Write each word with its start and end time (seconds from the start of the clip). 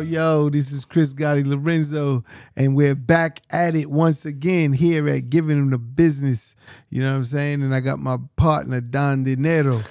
Yo, 0.00 0.06
yo, 0.06 0.48
this 0.48 0.72
is 0.72 0.86
Chris 0.86 1.12
Gotti 1.12 1.46
Lorenzo, 1.46 2.24
and 2.56 2.74
we're 2.74 2.94
back 2.94 3.42
at 3.50 3.74
it 3.74 3.90
once 3.90 4.24
again 4.24 4.72
here 4.72 5.06
at 5.10 5.28
Giving 5.28 5.58
Them 5.58 5.68
the 5.68 5.76
Business. 5.76 6.54
You 6.88 7.02
know 7.02 7.10
what 7.10 7.16
I'm 7.16 7.24
saying? 7.24 7.62
And 7.62 7.74
I 7.74 7.80
got 7.80 7.98
my 7.98 8.16
partner, 8.34 8.80
Don 8.80 9.24
Dinero. 9.24 9.82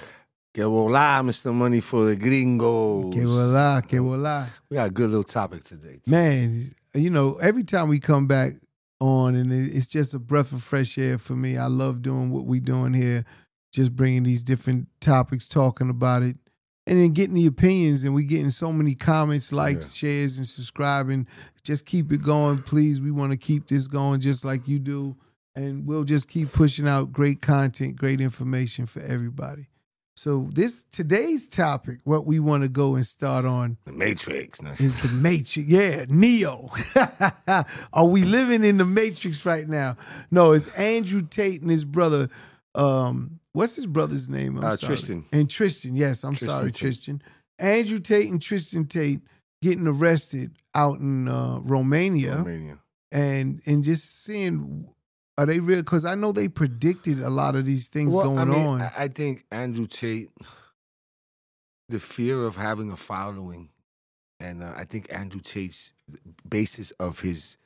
Que 0.52 0.64
voila, 0.64 1.22
Mr. 1.22 1.54
Money 1.54 1.78
for 1.78 2.06
the 2.06 2.16
gringos. 2.16 3.14
Que 3.14 3.24
voila, 3.24 3.82
que 3.82 4.02
voila. 4.02 4.46
We 4.68 4.78
got 4.78 4.88
a 4.88 4.90
good 4.90 5.10
little 5.10 5.22
topic 5.22 5.62
today. 5.62 6.00
Man, 6.08 6.72
you 6.92 7.10
know, 7.10 7.34
every 7.34 7.62
time 7.62 7.88
we 7.88 8.00
come 8.00 8.26
back 8.26 8.54
on, 8.98 9.36
and 9.36 9.52
it's 9.52 9.86
just 9.86 10.12
a 10.12 10.18
breath 10.18 10.52
of 10.52 10.60
fresh 10.60 10.98
air 10.98 11.18
for 11.18 11.34
me. 11.34 11.56
I 11.56 11.66
love 11.66 12.02
doing 12.02 12.32
what 12.32 12.46
we're 12.46 12.60
doing 12.60 12.94
here, 12.94 13.24
just 13.72 13.94
bringing 13.94 14.24
these 14.24 14.42
different 14.42 14.88
topics, 15.00 15.46
talking 15.46 15.88
about 15.88 16.24
it, 16.24 16.36
and 16.90 17.00
then 17.00 17.12
getting 17.12 17.36
the 17.36 17.46
opinions. 17.46 18.04
And 18.04 18.14
we 18.14 18.24
getting 18.24 18.50
so 18.50 18.72
many 18.72 18.94
comments, 18.94 19.52
likes, 19.52 19.94
shares, 19.94 20.36
and 20.36 20.46
subscribing. 20.46 21.26
Just 21.62 21.86
keep 21.86 22.12
it 22.12 22.22
going, 22.22 22.58
please. 22.58 23.00
We 23.00 23.12
want 23.12 23.30
to 23.30 23.38
keep 23.38 23.68
this 23.68 23.86
going 23.86 24.20
just 24.20 24.44
like 24.44 24.66
you 24.66 24.80
do, 24.80 25.16
and 25.54 25.86
we'll 25.86 26.04
just 26.04 26.28
keep 26.28 26.52
pushing 26.52 26.88
out 26.88 27.12
great 27.12 27.40
content, 27.40 27.96
great 27.96 28.20
information 28.20 28.86
for 28.86 29.00
everybody. 29.00 29.68
So 30.16 30.50
this 30.52 30.84
today's 30.90 31.48
topic, 31.48 32.00
what 32.04 32.26
we 32.26 32.40
want 32.40 32.64
to 32.64 32.68
go 32.68 32.96
and 32.96 33.06
start 33.06 33.44
on 33.44 33.78
The 33.84 33.92
Matrix. 33.92 34.60
No, 34.60 34.72
is 34.72 35.00
the 35.00 35.08
Matrix. 35.08 35.68
Yeah, 35.68 36.06
Neo. 36.08 36.70
Are 37.92 38.04
we 38.04 38.24
living 38.24 38.64
in 38.64 38.76
the 38.78 38.84
Matrix 38.84 39.46
right 39.46 39.66
now? 39.66 39.96
No, 40.30 40.52
it's 40.52 40.66
Andrew 40.74 41.22
Tate 41.22 41.62
and 41.62 41.70
his 41.70 41.84
brother. 41.84 42.28
Um, 42.74 43.40
what's 43.52 43.74
his 43.76 43.86
brother's 43.86 44.28
name? 44.28 44.58
I'm 44.58 44.64
Uh, 44.64 44.76
sorry. 44.76 44.96
Tristan. 44.96 45.24
And 45.32 45.50
Tristan. 45.50 45.96
Yes, 45.96 46.24
I'm 46.24 46.34
Tristan 46.34 46.58
sorry, 46.58 46.70
Tate. 46.70 46.80
Tristan. 46.80 47.22
Andrew 47.58 47.98
Tate 47.98 48.30
and 48.30 48.40
Tristan 48.40 48.86
Tate 48.86 49.20
getting 49.62 49.86
arrested 49.86 50.56
out 50.74 51.00
in 51.00 51.28
uh, 51.28 51.58
Romania, 51.62 52.36
Romania. 52.38 52.78
and 53.12 53.60
and 53.66 53.84
just 53.84 54.24
seeing 54.24 54.88
are 55.36 55.46
they 55.46 55.58
real? 55.60 55.78
Because 55.80 56.04
I 56.04 56.14
know 56.14 56.32
they 56.32 56.48
predicted 56.48 57.20
a 57.20 57.30
lot 57.30 57.56
of 57.56 57.64
these 57.66 57.88
things 57.88 58.14
Well, 58.14 58.26
going 58.26 58.38
I 58.38 58.44
mean, 58.44 58.66
on. 58.66 58.82
I, 58.82 59.08
think 59.08 59.44
Andrew 59.50 59.86
Tate, 59.86 60.28
the 61.88 61.98
fear 61.98 62.44
of 62.44 62.56
having 62.56 62.90
a 62.90 62.96
following, 62.96 63.70
and 64.38 64.62
uh, 64.62 64.74
I 64.76 64.84
think 64.84 65.06
Andrew 65.10 65.40
Tate's 65.40 65.94
basis 66.46 66.90
of 66.92 67.20
his, 67.20 67.56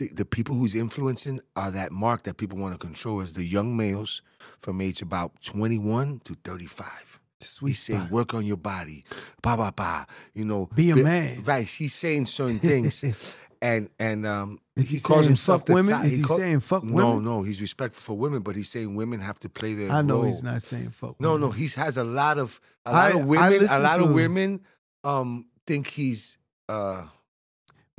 the, 0.00 0.08
the 0.08 0.24
people 0.24 0.54
who's 0.56 0.74
influencing 0.74 1.40
are 1.54 1.70
that 1.70 1.92
mark 1.92 2.24
that 2.24 2.36
people 2.36 2.58
want 2.58 2.72
to 2.74 2.78
control 2.78 3.20
is 3.20 3.32
the 3.34 3.44
young 3.44 3.76
males 3.76 4.22
from 4.60 4.80
age 4.80 5.00
about 5.02 5.30
21 5.42 6.20
to 6.24 6.34
35. 6.42 7.20
Sweet 7.42 7.70
He's 7.70 7.78
saying, 7.82 8.08
work 8.10 8.34
on 8.34 8.44
your 8.44 8.56
body, 8.58 9.04
ba 9.42 9.56
ba 9.56 9.72
ba. 9.74 10.06
You 10.34 10.44
know, 10.44 10.68
Be 10.74 10.90
a 10.90 10.96
man. 10.96 11.42
Right. 11.44 11.66
He's 11.66 11.94
saying 11.94 12.26
certain 12.26 12.58
things, 12.58 13.02
and 13.62 13.88
and 13.98 14.26
um, 14.26 14.58
Is 14.76 14.90
he, 14.90 15.00
calls 15.00 15.20
saying 15.20 15.28
himself 15.28 15.62
fuck 15.62 15.74
women? 15.74 16.00
ti- 16.02 16.06
Is 16.08 16.16
he 16.16 16.22
call- 16.22 16.36
saying 16.38 16.60
fuck 16.60 16.84
No, 16.84 16.92
women? 16.94 17.24
no. 17.24 17.36
no. 17.38 17.42
He's 17.42 17.60
respectful 17.62 18.02
for 18.14 18.18
women, 18.18 18.40
but 18.42 18.56
he's 18.56 18.68
saying 18.68 18.94
women 18.94 19.20
have 19.20 19.38
to 19.40 19.48
play 19.48 19.72
their. 19.74 19.90
I 19.90 20.02
know 20.02 20.16
role. 20.16 20.24
he's 20.24 20.42
not 20.42 20.60
saying 20.60 20.90
fuck. 20.90 21.16
No, 21.18 21.32
women. 21.32 21.48
no. 21.48 21.52
He 21.52 21.66
has 21.80 21.96
a 21.96 22.04
lot 22.04 22.36
of 22.38 22.60
a 22.84 22.92
lot 22.92 23.12
I 23.14 23.18
of 23.20 23.24
women. 23.26 23.66
A 23.70 23.78
lot 23.78 24.00
of 24.00 24.06
him. 24.08 24.12
women 24.14 24.60
um 25.04 25.46
think 25.66 25.86
he's 25.86 26.36
uh 26.68 27.04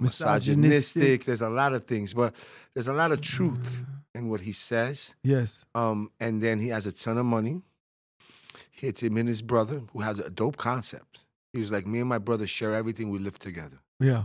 Misogynistic. 0.01 1.25
There's 1.25 1.41
a 1.41 1.49
lot 1.49 1.73
of 1.73 1.85
things, 1.85 2.13
but 2.13 2.33
there's 2.73 2.87
a 2.87 2.93
lot 2.93 3.11
of 3.11 3.21
truth 3.21 3.83
in 4.13 4.29
what 4.29 4.41
he 4.41 4.51
says. 4.51 5.15
Yes. 5.23 5.65
Um, 5.75 6.11
and 6.19 6.41
then 6.41 6.59
he 6.59 6.69
has 6.69 6.85
a 6.87 6.91
ton 6.91 7.17
of 7.17 7.25
money. 7.25 7.61
It's 8.81 9.01
him 9.03 9.17
and 9.17 9.29
his 9.29 9.41
brother, 9.41 9.81
who 9.93 10.01
has 10.01 10.19
a 10.19 10.29
dope 10.29 10.57
concept. 10.57 11.23
He 11.53 11.59
was 11.59 11.71
like, 11.71 11.85
"Me 11.85 11.99
and 11.99 12.09
my 12.09 12.17
brother 12.17 12.47
share 12.47 12.73
everything. 12.73 13.09
We 13.09 13.19
live 13.19 13.39
together." 13.39 13.79
Yeah. 13.99 14.23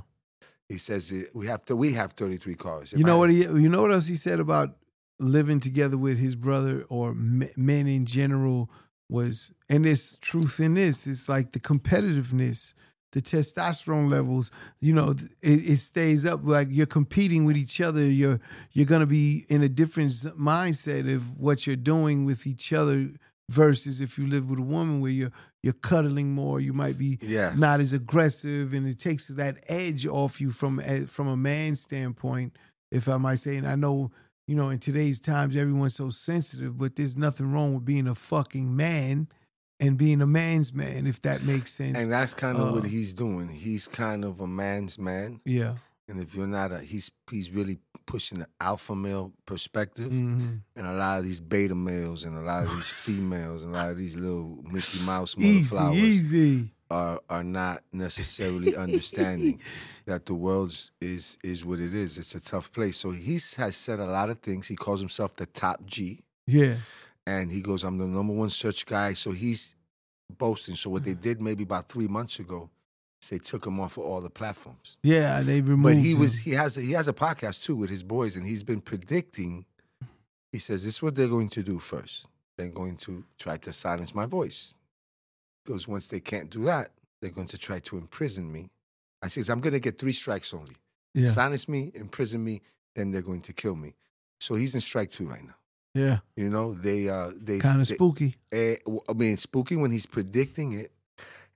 He 0.68 0.78
says 0.78 1.14
we 1.32 1.46
have 1.46 1.64
to. 1.66 1.76
We 1.76 1.92
have 1.92 2.12
33 2.12 2.54
cars. 2.56 2.92
You 2.96 3.04
know 3.04 3.18
what 3.18 3.30
he? 3.30 3.42
You 3.42 3.68
know 3.68 3.82
what 3.82 3.92
else 3.92 4.06
he 4.06 4.16
said 4.16 4.40
about 4.40 4.76
living 5.20 5.60
together 5.60 5.96
with 5.96 6.18
his 6.18 6.34
brother 6.34 6.84
or 6.88 7.14
me- 7.14 7.50
men 7.56 7.86
in 7.86 8.04
general 8.04 8.68
was, 9.08 9.52
and 9.68 9.84
there's 9.84 10.18
truth 10.18 10.58
in 10.58 10.74
this. 10.74 11.06
It's 11.06 11.28
like 11.28 11.52
the 11.52 11.60
competitiveness, 11.60 12.74
the 13.12 13.22
testosterone 13.22 14.10
levels. 14.10 14.50
You 14.80 14.92
know, 14.94 15.10
it, 15.10 15.70
it 15.70 15.78
stays 15.78 16.26
up. 16.26 16.40
Like 16.44 16.68
you're 16.70 16.86
competing 16.86 17.44
with 17.44 17.56
each 17.56 17.80
other. 17.80 18.04
You're 18.04 18.40
you're 18.72 18.86
gonna 18.86 19.06
be 19.06 19.46
in 19.48 19.62
a 19.62 19.68
different 19.68 20.10
mindset 20.38 21.12
of 21.14 21.38
what 21.38 21.66
you're 21.66 21.76
doing 21.76 22.24
with 22.24 22.46
each 22.46 22.72
other 22.72 23.10
versus 23.50 24.00
if 24.00 24.18
you 24.18 24.26
live 24.26 24.50
with 24.50 24.58
a 24.58 24.62
woman 24.62 25.00
where 25.00 25.10
you're 25.12 25.32
you're 25.62 25.72
cuddling 25.72 26.32
more. 26.32 26.60
You 26.60 26.72
might 26.72 26.98
be 26.98 27.18
Yeah. 27.22 27.52
not 27.56 27.80
as 27.80 27.92
aggressive, 27.92 28.72
and 28.72 28.86
it 28.88 28.98
takes 28.98 29.28
that 29.28 29.58
edge 29.68 30.06
off 30.06 30.40
you 30.40 30.50
from 30.50 30.80
from 31.06 31.28
a 31.28 31.36
man's 31.36 31.80
standpoint, 31.80 32.56
if 32.90 33.08
I 33.08 33.16
might 33.16 33.36
say. 33.36 33.56
And 33.56 33.66
I 33.66 33.74
know, 33.76 34.10
you 34.46 34.54
know, 34.56 34.68
in 34.70 34.78
today's 34.78 35.20
times, 35.20 35.56
everyone's 35.56 35.94
so 35.94 36.10
sensitive, 36.10 36.76
but 36.78 36.96
there's 36.96 37.16
nothing 37.16 37.52
wrong 37.52 37.74
with 37.74 37.84
being 37.84 38.06
a 38.08 38.14
fucking 38.14 38.74
man 38.76 39.28
and 39.80 39.98
being 39.98 40.22
a 40.22 40.26
man's 40.26 40.72
man, 40.72 41.06
if 41.06 41.20
that 41.22 41.42
makes 41.42 41.72
sense. 41.72 42.00
And 42.02 42.10
that's 42.12 42.34
kind 42.34 42.56
of 42.58 42.72
what 42.74 42.84
Uh, 42.84 42.88
he's 42.88 43.12
doing. 43.12 43.48
He's 43.50 43.86
kind 43.88 44.24
of 44.24 44.40
a 44.40 44.46
man's 44.46 44.98
man. 44.98 45.40
yeah. 45.44 45.76
And 46.08 46.20
if 46.20 46.34
you're 46.36 46.46
not 46.46 46.70
a, 46.72 46.78
he's 46.80 47.10
he's 47.30 47.50
really 47.50 47.78
pushing 48.06 48.38
the 48.38 48.46
alpha 48.60 48.94
male 48.94 49.32
perspective, 49.44 50.12
Mhm. 50.12 50.60
and 50.76 50.86
a 50.86 50.92
lot 50.94 51.18
of 51.18 51.24
these 51.24 51.40
beta 51.40 51.74
males, 51.74 52.24
and 52.24 52.36
a 52.36 52.42
lot 52.42 52.62
of 52.62 52.70
these 52.76 52.88
females, 52.88 53.64
and 53.64 53.74
a 53.74 53.78
lot 53.78 53.90
of 53.90 53.96
these 53.96 54.14
little 54.14 54.62
Mickey 54.70 55.00
Mouse 55.04 55.36
mother 55.36 55.48
Easy, 55.52 55.64
flowers 55.64 55.96
easy. 55.98 56.70
are 56.88 57.20
are 57.28 57.42
not 57.42 57.82
necessarily 57.92 58.76
understanding 58.76 59.60
that 60.06 60.26
the 60.26 60.34
world 60.34 60.72
is 61.00 61.38
is 61.42 61.64
what 61.64 61.80
it 61.80 61.92
is. 61.92 62.16
It's 62.18 62.36
a 62.36 62.40
tough 62.40 62.70
place. 62.70 62.96
So 62.98 63.10
he 63.10 63.40
has 63.56 63.76
said 63.76 63.98
a 63.98 64.06
lot 64.06 64.30
of 64.30 64.38
things. 64.38 64.68
He 64.68 64.76
calls 64.76 65.00
himself 65.00 65.34
the 65.34 65.46
top 65.46 65.84
G, 65.86 66.22
Yeah. 66.46 66.76
And 67.26 67.50
he 67.50 67.60
goes, 67.60 67.84
"I'm 67.84 67.98
the 67.98 68.06
number 68.06 68.32
one 68.32 68.50
search 68.50 68.86
guy." 68.86 69.12
So 69.14 69.32
he's 69.32 69.74
boasting. 70.36 70.76
So 70.76 70.90
what 70.90 71.04
they 71.04 71.14
mm. 71.14 71.20
did 71.20 71.40
maybe 71.40 71.64
about 71.64 71.88
three 71.88 72.08
months 72.08 72.38
ago 72.38 72.70
is 73.22 73.28
they 73.28 73.38
took 73.38 73.66
him 73.66 73.80
off 73.80 73.96
of 73.96 74.04
all 74.04 74.20
the 74.20 74.30
platforms. 74.30 74.96
Yeah, 75.02 75.40
they 75.42 75.60
removed 75.60 75.82
But 75.82 75.96
he 75.96 76.12
him. 76.12 76.20
was 76.20 76.38
he 76.38 76.52
has 76.52 76.76
a, 76.76 76.80
he 76.80 76.92
has 76.92 77.08
a 77.08 77.12
podcast 77.12 77.62
too 77.62 77.76
with 77.76 77.90
his 77.90 78.02
boys, 78.02 78.36
and 78.36 78.46
he's 78.46 78.62
been 78.62 78.80
predicting. 78.80 79.66
He 80.52 80.58
says 80.58 80.84
this 80.84 80.96
is 80.96 81.02
what 81.02 81.14
they're 81.14 81.28
going 81.28 81.50
to 81.50 81.62
do 81.62 81.78
first. 81.78 82.28
They're 82.56 82.68
going 82.68 82.96
to 82.98 83.24
try 83.38 83.58
to 83.58 83.72
silence 83.72 84.14
my 84.14 84.26
voice. 84.26 84.74
Because 85.64 85.86
once 85.86 86.06
they 86.06 86.20
can't 86.20 86.48
do 86.48 86.64
that, 86.64 86.92
they're 87.20 87.30
going 87.30 87.48
to 87.48 87.58
try 87.58 87.80
to 87.80 87.98
imprison 87.98 88.50
me. 88.50 88.70
I 89.20 89.28
says 89.28 89.50
I'm 89.50 89.60
going 89.60 89.72
to 89.72 89.80
get 89.80 89.98
three 89.98 90.12
strikes 90.12 90.54
only. 90.54 90.76
Yeah. 91.14 91.28
Silence 91.30 91.68
me, 91.68 91.90
imprison 91.94 92.44
me, 92.44 92.62
then 92.94 93.10
they're 93.10 93.22
going 93.22 93.40
to 93.42 93.52
kill 93.52 93.74
me. 93.74 93.94
So 94.38 94.54
he's 94.54 94.74
in 94.74 94.80
strike 94.80 95.10
two 95.10 95.26
right 95.26 95.44
now. 95.44 95.56
Yeah. 95.96 96.18
You 96.36 96.48
know 96.50 96.74
they 96.74 97.08
uh 97.08 97.30
they 97.40 97.58
Kind 97.58 97.80
of 97.80 97.86
spooky. 97.88 98.36
w- 98.52 99.00
I 99.08 99.12
mean, 99.14 99.36
spooky 99.36 99.76
when 99.76 99.90
he's 99.90 100.06
predicting 100.06 100.72
it. 100.72 100.92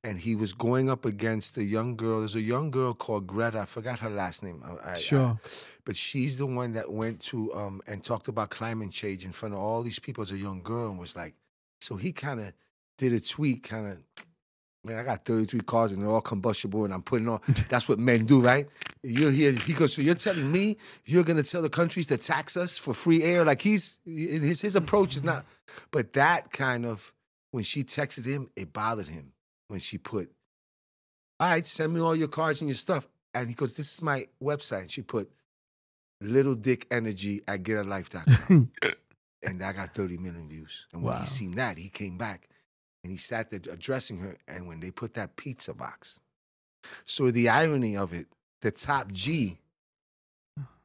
And 0.03 0.17
he 0.17 0.35
was 0.35 0.55
going 0.55 0.89
up 0.89 1.05
against 1.05 1.59
a 1.59 1.63
young 1.63 1.95
girl. 1.95 2.21
There's 2.21 2.35
a 2.35 2.41
young 2.41 2.71
girl 2.71 2.95
called 2.95 3.27
Greta. 3.27 3.61
I 3.61 3.65
forgot 3.67 3.99
her 3.99 4.09
last 4.09 4.43
name. 4.43 4.63
I- 4.65 4.89
I- 4.89 4.93
I- 4.93 4.95
Sure. 4.95 5.39
but 5.85 5.95
she's 5.95 6.39
the 6.39 6.47
one 6.47 6.73
that 6.73 6.91
went 6.91 7.21
to 7.31 7.53
um, 7.55 7.83
and 7.87 8.03
talked 8.03 8.27
about 8.27 8.49
climate 8.49 8.93
change 8.93 9.27
in 9.27 9.33
front 9.33 9.55
of 9.55 9.61
all 9.61 9.83
these 9.83 9.99
people 9.99 10.23
as 10.23 10.31
a 10.33 10.39
young 10.39 10.63
girl 10.63 10.89
and 10.91 10.99
was 10.99 11.15
like, 11.17 11.35
so 11.83 11.97
he 11.97 12.13
kind 12.13 12.41
of 12.41 12.55
did 12.97 13.13
a 13.13 13.21
tweet, 13.21 13.63
kind 13.63 13.87
of, 13.89 13.99
man, 14.87 14.97
I 14.99 15.03
got 15.03 15.27
33 15.27 15.61
cars 15.61 15.93
and 15.93 16.03
they're 16.03 16.11
all 16.11 16.23
combustible 16.23 16.87
and 16.87 16.95
I'm 16.95 17.03
putting 17.03 17.29
on. 17.29 17.41
That's 17.69 17.87
what 17.87 17.99
men 17.99 18.25
do, 18.25 18.41
right? 18.41 18.67
You're 19.03 19.31
here. 19.31 19.53
He 19.53 19.73
goes, 19.73 19.95
so 19.95 20.03
you're 20.03 20.15
telling 20.15 20.51
me 20.53 20.77
you're 21.07 21.25
going 21.25 21.43
to 21.43 21.49
tell 21.49 21.63
the 21.63 21.71
countries 21.71 22.07
to 22.09 22.17
tax 22.19 22.57
us 22.57 22.77
for 22.77 22.93
free 22.93 23.23
air? 23.23 23.45
Like 23.45 23.63
he's, 23.63 23.99
his, 24.05 24.61
his 24.61 24.77
approach 24.77 25.17
is 25.17 25.25
not, 25.25 25.47
but 25.91 26.13
that 26.15 26.53
kind 26.53 26.85
of, 26.85 27.15
when 27.53 27.65
she 27.65 27.83
texted 27.83 28.27
him, 28.27 28.51
it 28.57 28.73
bothered 28.73 29.09
him 29.09 29.33
when 29.69 29.81
she 29.81 29.97
put, 29.99 30.31
all 31.41 31.49
right, 31.49 31.67
send 31.67 31.95
me 31.95 32.01
all 32.01 32.15
your 32.15 32.29
cards 32.29 32.61
and 32.61 32.69
your 32.69 32.77
stuff. 32.77 33.09
And 33.33 33.49
he 33.49 33.55
goes, 33.55 33.75
this 33.75 33.93
is 33.93 34.03
my 34.03 34.27
website. 34.43 34.83
And 34.83 34.91
she 34.91 35.03
put, 35.03 35.31
little 36.21 36.55
dick 36.55 36.87
energy 36.91 37.43
at 37.49 37.63
getalife.com. 37.63 38.71
and 39.43 39.63
I 39.65 39.73
got 39.73 39.95
30 39.95 40.19
million 40.19 40.49
views. 40.49 40.87
And 40.93 41.03
when 41.03 41.15
Wow. 41.15 41.21
he 41.21 41.27
seen 41.27 41.53
that, 41.53 41.79
he 41.79 41.89
came 41.89 42.19
back 42.19 42.49
and 43.03 43.11
he 43.11 43.17
sat 43.17 43.51
there 43.51 43.61
addressing 43.73 44.19
her. 44.19 44.37
And 44.47 44.67
when 44.67 44.81
they 44.81 44.91
put 44.91 45.15
that 45.15 45.37
pizza 45.37 45.73
box, 45.73 46.21
so 47.07 47.31
the 47.31 47.49
irony 47.49 47.97
of 47.97 48.13
it, 48.13 48.27
the 48.63 48.71
top 48.71 49.11
G 49.13 49.59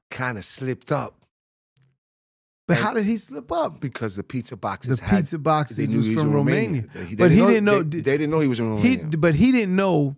kind 0.10 0.38
of 0.38 0.46
slipped 0.46 0.92
up 0.92 1.16
But 2.68 2.78
and- 2.78 2.86
how 2.86 2.94
did 2.94 3.06
he 3.06 3.18
slip 3.18 3.52
up? 3.52 3.80
because 3.80 4.16
the 4.16 4.24
pizza 4.24 4.54
The 4.54 4.58
boxes 4.58 5.00
had, 5.00 5.18
pizza 5.18 5.38
boxes 5.40 5.94
was 5.94 6.06
he 6.06 6.16
from 6.16 6.32
Romania. 6.32 6.84
They- 6.94 7.04
they 7.06 7.16
But 7.16 7.32
he 7.32 7.38
didn't 7.42 7.66
know- 7.66 7.84
They, 7.84 8.02
they 8.02 8.18
didn't 8.18 8.32
know 8.32 8.40
he 8.40 8.48
was 8.48 8.60
in 8.60 8.78
He, 8.78 8.96
Romania. 8.98 9.18
but 9.18 9.36
he 9.36 9.52
didn't 9.52 9.76
know. 9.76 10.16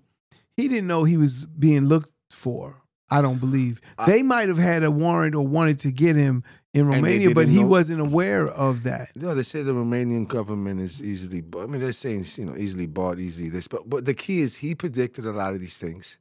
He 0.55 0.67
didn't 0.67 0.87
know 0.87 1.03
he 1.03 1.17
was 1.17 1.45
being 1.45 1.85
looked 1.85 2.11
for. 2.31 2.81
I 3.09 3.21
don't 3.21 3.39
believe 3.39 3.79
I- 3.97 4.05
they 4.05 4.21
might 4.23 4.49
have 4.49 4.57
had 4.57 4.83
a 4.83 4.91
warrant 4.91 5.33
or 5.35 5.47
wanted 5.47 5.79
to 5.79 5.91
get 5.91 6.15
him 6.17 6.43
in 6.73 6.85
Romania, 6.87 7.33
but 7.33 7.47
he 7.47 7.61
know? 7.61 7.67
wasn't 7.67 8.01
aware 8.01 8.45
of 8.47 8.83
that. 8.83 9.09
You 9.15 9.21
No, 9.23 9.33
they 9.35 9.43
say 9.43 9.63
the 9.63 9.73
Romanian 9.73 10.27
government 10.27 10.81
is 10.81 11.01
easily. 11.01 11.41
bought. 11.41 11.63
I 11.63 11.67
mean, 11.67 11.79
they're 11.81 11.93
saying 11.93 12.25
you 12.35 12.45
know 12.45 12.55
easily 12.57 12.85
bought, 12.85 13.17
easily 13.19 13.49
this. 13.49 13.67
But 13.67 13.89
but 13.89 14.05
the 14.05 14.13
key 14.13 14.41
is 14.41 14.57
he 14.57 14.75
predicted 14.75 15.25
a 15.25 15.31
lot 15.31 15.53
of 15.53 15.61
these 15.61 15.77
things, 15.77 16.17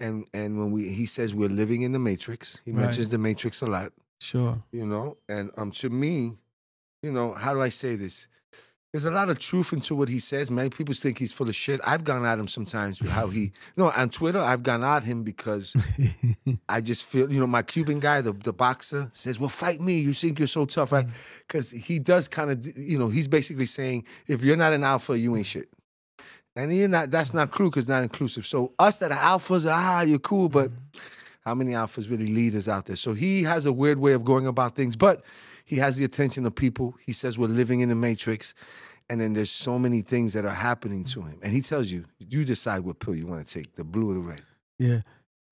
and 0.00 0.24
and 0.34 0.58
when 0.58 0.70
we 0.72 0.88
he 0.88 1.06
says 1.06 1.34
we're 1.34 1.48
living 1.48 1.82
in 1.82 1.92
the 1.92 1.98
matrix. 1.98 2.60
He 2.64 2.72
Right. 2.72 2.82
mentions 2.86 3.08
the 3.10 3.18
matrix 3.18 3.62
a 3.62 3.66
lot. 3.66 3.92
Sure. 4.22 4.62
you 4.70 4.84
know 4.84 5.16
and 5.30 5.50
um 5.56 5.70
to 5.70 5.88
me 5.88 6.36
you 7.02 7.10
know 7.10 7.32
how 7.32 7.54
do 7.54 7.62
i 7.62 7.70
say 7.70 7.96
this 7.96 8.26
there's 8.92 9.06
a 9.06 9.10
lot 9.10 9.30
of 9.30 9.38
truth 9.38 9.72
into 9.72 9.94
what 9.94 10.10
he 10.10 10.18
says 10.18 10.50
many 10.50 10.68
people 10.68 10.94
think 10.94 11.16
he's 11.16 11.32
full 11.32 11.48
of 11.48 11.54
shit 11.56 11.80
i've 11.86 12.04
gone 12.04 12.26
at 12.26 12.38
him 12.38 12.46
sometimes 12.46 13.00
with 13.00 13.10
how 13.12 13.28
he 13.28 13.50
no 13.78 13.88
on 13.90 14.10
twitter 14.10 14.38
i've 14.38 14.62
gone 14.62 14.84
at 14.84 15.04
him 15.04 15.22
because 15.22 15.74
i 16.68 16.82
just 16.82 17.02
feel 17.04 17.32
you 17.32 17.40
know 17.40 17.46
my 17.46 17.62
cuban 17.62 17.98
guy 17.98 18.20
the, 18.20 18.32
the 18.34 18.52
boxer 18.52 19.08
says 19.14 19.40
well 19.40 19.48
fight 19.48 19.80
me 19.80 19.98
you 19.98 20.12
think 20.12 20.38
you're 20.38 20.46
so 20.48 20.66
tough 20.66 20.92
right 20.92 21.06
because 21.48 21.70
he 21.70 21.98
does 21.98 22.28
kind 22.28 22.50
of 22.50 22.76
you 22.76 22.98
know 22.98 23.08
he's 23.08 23.26
basically 23.28 23.64
saying 23.66 24.04
if 24.26 24.44
you're 24.44 24.54
not 24.56 24.74
an 24.74 24.84
alpha 24.84 25.18
you 25.18 25.34
ain't 25.34 25.46
shit 25.46 25.68
and 26.56 26.74
you're 26.74 26.88
not 26.88 27.10
that's 27.10 27.32
not 27.32 27.52
true 27.52 27.70
because 27.70 27.86
not 27.88 28.02
inclusive 28.02 28.44
so 28.46 28.72
us 28.78 28.96
that 28.98 29.12
are 29.12 29.38
alphas 29.38 29.70
ah 29.70 30.02
you're 30.02 30.18
cool 30.18 30.48
but 30.48 30.70
how 31.42 31.54
many 31.54 31.72
alphas 31.72 32.10
really 32.10 32.28
leaders 32.28 32.68
out 32.68 32.86
there? 32.86 32.96
So 32.96 33.14
he 33.14 33.42
has 33.44 33.66
a 33.66 33.72
weird 33.72 33.98
way 33.98 34.12
of 34.12 34.24
going 34.24 34.46
about 34.46 34.76
things, 34.76 34.96
but 34.96 35.22
he 35.64 35.76
has 35.76 35.96
the 35.96 36.04
attention 36.04 36.46
of 36.46 36.54
people. 36.54 36.94
He 37.04 37.12
says 37.12 37.38
we're 37.38 37.48
living 37.48 37.80
in 37.80 37.88
the 37.88 37.94
matrix, 37.94 38.54
and 39.08 39.20
then 39.20 39.32
there's 39.32 39.50
so 39.50 39.78
many 39.78 40.02
things 40.02 40.32
that 40.34 40.44
are 40.44 40.54
happening 40.54 41.04
to 41.04 41.22
him. 41.22 41.38
And 41.42 41.52
he 41.52 41.60
tells 41.60 41.90
you, 41.90 42.04
you 42.18 42.44
decide 42.44 42.80
what 42.80 43.00
pill 43.00 43.14
you 43.14 43.26
want 43.26 43.46
to 43.46 43.54
take, 43.54 43.74
the 43.76 43.84
blue 43.84 44.10
or 44.10 44.14
the 44.14 44.20
red. 44.20 44.42
Yeah. 44.78 45.00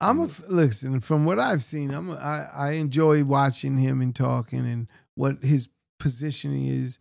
I'm 0.01 0.19
a 0.21 0.29
listen 0.47 1.01
from 1.01 1.25
what 1.25 1.39
I've 1.39 1.63
seen. 1.63 1.91
I'm 1.91 2.11
a, 2.11 2.15
I 2.15 2.49
I 2.53 2.71
enjoy 2.73 3.25
watching 3.25 3.77
him 3.77 3.99
and 3.99 4.15
talking 4.15 4.65
and 4.65 4.87
what 5.15 5.43
his 5.43 5.67
positioning 5.99 6.67
is. 6.67 6.99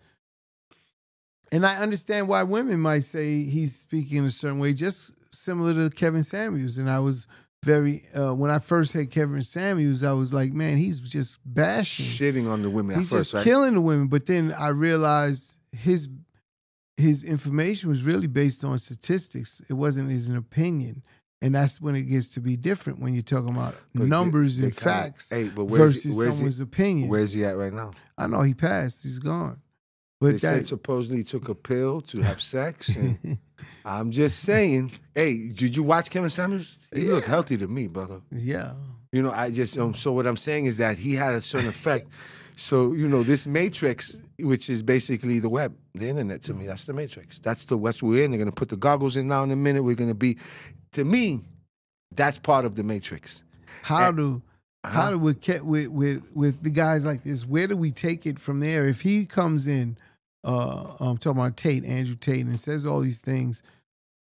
And 1.51 1.65
I 1.65 1.77
understand 1.77 2.29
why 2.29 2.43
women 2.43 2.81
might 2.81 3.05
say 3.05 3.43
he's 3.45 3.75
speaking 3.75 4.19
in 4.19 4.25
a 4.27 4.31
certain 4.31 4.59
way, 4.59 4.73
just 4.75 5.13
similar 5.35 5.73
to 5.75 5.95
Kevin 5.95 6.23
Samuels. 6.23 6.79
And 6.79 6.91
I 6.91 6.99
was 6.99 7.27
very 7.65 8.07
uh, 8.15 8.35
when 8.35 8.51
I 8.51 8.59
first 8.59 8.93
heard 8.93 9.11
Kevin 9.11 9.43
Samuels, 9.43 10.03
I 10.03 10.13
was 10.13 10.33
like, 10.35 10.53
man, 10.53 10.77
he's 10.77 11.01
just 11.01 11.39
bashing. 11.45 12.05
Shitting 12.07 12.49
on 12.51 12.63
the 12.63 12.71
women 12.71 12.97
he's 12.99 13.13
at 13.13 13.17
first, 13.19 13.27
just 13.31 13.35
right? 13.35 13.45
killing 13.45 13.75
the 13.75 13.81
women. 13.81 14.09
But 14.09 14.27
then 14.27 14.53
I 14.53 14.69
realized 14.69 15.57
his 15.73 16.09
his 16.97 17.23
information 17.25 17.89
was 17.89 18.03
really 18.03 18.27
based 18.27 18.65
on 18.65 18.77
statistics. 18.79 19.63
It 19.69 19.75
wasn't 19.75 20.11
his 20.11 20.29
opinion. 20.29 21.03
And 21.41 21.55
that's 21.55 21.81
when 21.81 21.95
it 21.95 22.03
gets 22.03 22.31
to 22.31 22.41
be 22.41 22.57
different 22.57 22.99
when 22.99 23.13
you're 23.13 23.23
talking 23.23 23.51
about 23.51 23.77
But 23.95 24.09
numbers 24.09 24.59
they 24.59 24.67
and 24.67 24.77
kinda- 24.77 24.91
facts 24.93 25.31
Hey, 25.31 25.45
but 25.49 25.67
where's 25.67 26.03
he- 26.03 26.11
versus 26.11 26.25
he- 26.25 26.31
someone's 26.33 26.59
opinion. 26.61 27.09
Where's 27.09 27.33
he 27.33 27.45
at 27.45 27.57
right 27.57 27.73
now? 27.73 27.93
I 28.19 28.27
know 28.27 28.43
he 28.43 28.55
passed. 28.55 29.05
He's 29.05 29.21
gone. 29.21 29.61
They 30.21 30.33
But 30.33 30.41
said 30.41 30.61
that, 30.63 30.69
supposedly 30.69 31.19
he 31.19 31.23
took 31.25 31.49
a 31.49 31.55
pill 31.55 32.01
to 32.03 32.21
have 32.23 32.41
sex. 32.43 32.91
And 32.97 33.39
I'm 33.85 34.11
just 34.13 34.41
saying, 34.41 34.93
hey, 35.15 35.49
did 35.49 35.77
you 35.77 35.83
watch 35.83 36.11
Kevin 36.11 36.31
Samuels? 36.31 36.79
He 36.95 37.07
looked 37.07 37.27
healthy 37.27 37.57
to 37.57 37.67
me, 37.67 37.87
brother. 37.89 38.21
yeah. 38.31 38.75
You 39.13 39.23
know, 39.23 39.31
I 39.33 39.51
just 39.51 39.77
um. 39.79 39.95
So 39.95 40.13
what 40.13 40.27
I'm 40.27 40.37
saying 40.37 40.67
is 40.67 40.77
that 40.77 40.99
he 40.99 41.15
had 41.15 41.35
a 41.35 41.41
certain 41.41 41.69
effect. 41.69 42.09
So 42.57 42.93
you 42.93 43.09
know, 43.09 43.23
this 43.23 43.47
matrix, 43.47 44.21
which 44.39 44.69
is 44.69 44.83
basically 44.83 45.39
the 45.39 45.49
web, 45.49 45.75
the 45.95 46.09
internet. 46.09 46.43
To 46.43 46.53
me, 46.55 46.67
that's 46.67 46.85
the 46.85 46.93
matrix. 46.93 47.39
That's 47.39 47.65
the 47.65 47.77
what's 47.79 48.03
we're 48.03 48.23
in. 48.25 48.31
They're 48.33 48.39
gonna 48.39 48.53
put 48.53 48.69
the 48.69 48.77
goggles 48.77 49.17
in 49.17 49.27
now 49.29 49.43
in 49.45 49.51
a 49.51 49.57
minute. 49.57 49.83
We're 49.83 49.95
gonna 49.97 50.15
be, 50.15 50.37
to 50.93 51.05
me, 51.05 51.41
that's 52.15 52.39
part 52.39 52.65
of 52.67 52.75
the 52.75 52.83
matrix. 52.83 53.43
How 53.83 54.09
And- 54.09 54.17
do 54.19 54.43
Uh-huh. 54.85 54.93
how 55.01 55.11
do 55.11 55.19
we 55.19 55.35
get 55.35 55.65
with 55.65 55.89
with 55.89 56.31
with 56.35 56.63
the 56.63 56.71
guys 56.71 57.05
like 57.07 57.25
this? 57.25 57.47
Where 57.47 57.67
do 57.67 57.77
we 57.79 57.91
take 57.91 58.27
it 58.27 58.39
from 58.39 58.61
there? 58.61 58.87
If 58.87 59.01
he 59.01 59.25
comes 59.27 59.67
in, 59.67 59.97
uh, 60.45 60.95
I'm 61.01 61.19
talking 61.19 61.41
about 61.41 61.57
Tate, 61.57 61.85
Andrew 61.85 62.15
Tate, 62.17 62.47
and 62.47 62.59
says 62.59 62.87
all 62.87 63.01
these 63.01 63.21
things, 63.21 63.63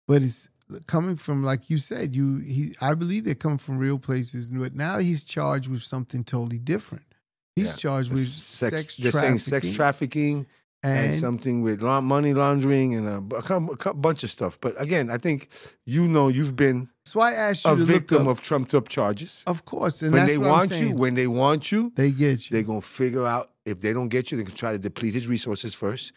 but 0.07 0.23
it's 0.23 0.49
coming 0.87 1.17
from 1.17 1.43
like 1.43 1.71
you 1.71 1.79
said, 1.79 2.15
you 2.15 2.39
he. 2.39 2.75
I 2.81 2.95
believe 2.95 3.25
they're 3.25 3.35
coming 3.35 3.59
from 3.59 3.79
real 3.79 3.99
places, 3.99 4.49
but 4.51 4.75
now 4.75 4.99
he's 4.99 5.25
charged 5.25 5.69
with 5.69 5.83
something 5.83 6.23
totally 6.23 6.59
different. 6.59 7.05
He's 7.57 7.71
Yeah. 7.71 7.77
charged 7.77 8.11
with 8.13 8.27
Sex, 8.27 8.77
sex, 8.77 8.97
they're 8.97 9.11
trafficking, 9.11 9.39
saying 9.39 9.63
sex 9.63 9.77
trafficking 9.77 10.47
and, 10.83 11.07
and, 11.07 11.15
something 11.15 11.63
with 11.63 11.83
la- 11.83 12.01
money 12.01 12.33
laundering 12.35 12.95
and 12.95 13.09
a, 13.09 13.37
a, 13.53 13.91
a 13.91 13.95
bunch 13.95 14.23
of 14.23 14.31
stuff. 14.31 14.59
But 14.61 14.81
again, 14.81 15.11
I 15.11 15.19
think 15.19 15.49
you 15.85 16.07
know 16.07 16.29
you've 16.29 16.55
been 16.57 16.89
so 17.05 17.21
I 17.21 17.33
asked 17.33 17.65
you 17.65 17.73
a 17.73 17.77
victim 17.77 18.29
of 18.29 18.41
trumped 18.43 18.75
up 18.75 18.89
charges. 18.89 19.43
of 19.47 19.65
course, 19.65 20.03
and 20.03 20.13
when 20.13 20.27
they 20.27 20.39
want 20.39 20.81
you, 20.81 20.95
when 20.95 21.15
they 21.15 21.27
want 21.27 21.73
you, 21.73 21.93
they 21.97 22.13
get 22.13 22.49
you. 22.49 22.55
they're 22.55 22.63
gonna 22.63 22.81
figure 22.81 23.27
out 23.27 23.51
if 23.65 23.81
they 23.81 23.93
don't 23.93 24.09
get 24.09 24.31
you, 24.31 24.39
they 24.39 24.45
can 24.45 24.55
try 24.55 24.73
to 24.73 24.79
deplete 24.79 25.15
his 25.15 25.27
resources 25.27 25.75
first. 25.75 26.13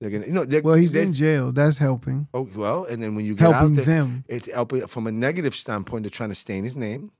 They're 0.00 0.10
gonna, 0.10 0.26
you 0.26 0.32
know, 0.32 0.44
they're, 0.44 0.62
well, 0.62 0.74
he's 0.74 0.92
they're- 0.92 1.04
in 1.04 1.12
jail. 1.14 1.52
That's 1.52 1.78
helping, 1.78 2.26
Oh, 2.34 2.48
well, 2.54 2.84
and 2.84 3.02
then 3.02 3.14
when 3.14 3.24
you 3.24 3.34
get 3.34 3.50
helping 3.52 3.78
out 3.78 3.84
there, 3.84 3.84
them. 3.84 4.24
it's 4.28 4.50
helping 4.52 4.86
from 4.88 5.06
a 5.06 5.12
negative 5.12 5.54
standpoint. 5.54 6.02
They're 6.02 6.10
trying 6.10 6.30
to 6.30 6.34
stain 6.34 6.64
his 6.64 6.74
name, 6.76 7.12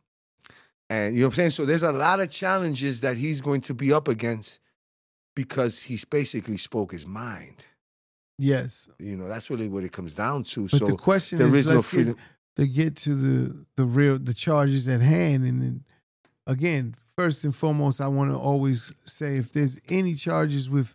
and 0.91 1.15
you 1.15 1.21
know 1.23 1.29
what 1.29 1.35
I'm 1.35 1.37
saying. 1.37 1.51
So 1.53 1.65
there's 1.65 1.85
a 1.85 1.93
lot 1.93 2.19
of 2.21 2.31
challenges 2.31 3.01
that 3.01 3.17
he's 3.17 3.41
going 3.41 3.61
to 3.63 3.75
be 3.75 3.93
up 3.93 4.09
against 4.09 4.59
because 5.35 5.83
he's 5.83 6.05
basically 6.05 6.57
spoke 6.57 6.93
his 6.93 7.07
mind. 7.07 7.67
Yes, 8.39 8.89
You 8.99 9.17
know, 9.17 9.29
that's 9.29 9.51
really 9.51 9.69
what 9.69 9.85
it 9.85 9.93
comes 9.93 10.15
down 10.15 10.45
to. 10.45 10.63
But 10.63 10.71
so 10.71 10.85
the 10.85 10.97
question 10.97 11.39
there 11.39 11.47
is, 11.47 11.55
is 11.55 11.69
no 11.69 11.83
freedom. 11.83 12.15
Get, 12.15 12.23
to 12.57 12.67
get 12.67 12.97
to 12.97 13.15
the 13.15 13.67
the 13.77 13.85
real 13.85 14.19
the 14.19 14.35
charges 14.35 14.89
at 14.89 15.01
hand, 15.01 15.45
and 15.45 15.63
then 15.63 15.85
again, 16.47 16.97
first 17.15 17.45
and 17.45 17.55
foremost, 17.55 18.01
I 18.01 18.09
want 18.09 18.33
to 18.33 18.39
always 18.39 18.93
say 19.05 19.37
if 19.37 19.53
there's 19.53 19.79
any 19.89 20.15
charges 20.15 20.69
with 20.69 20.95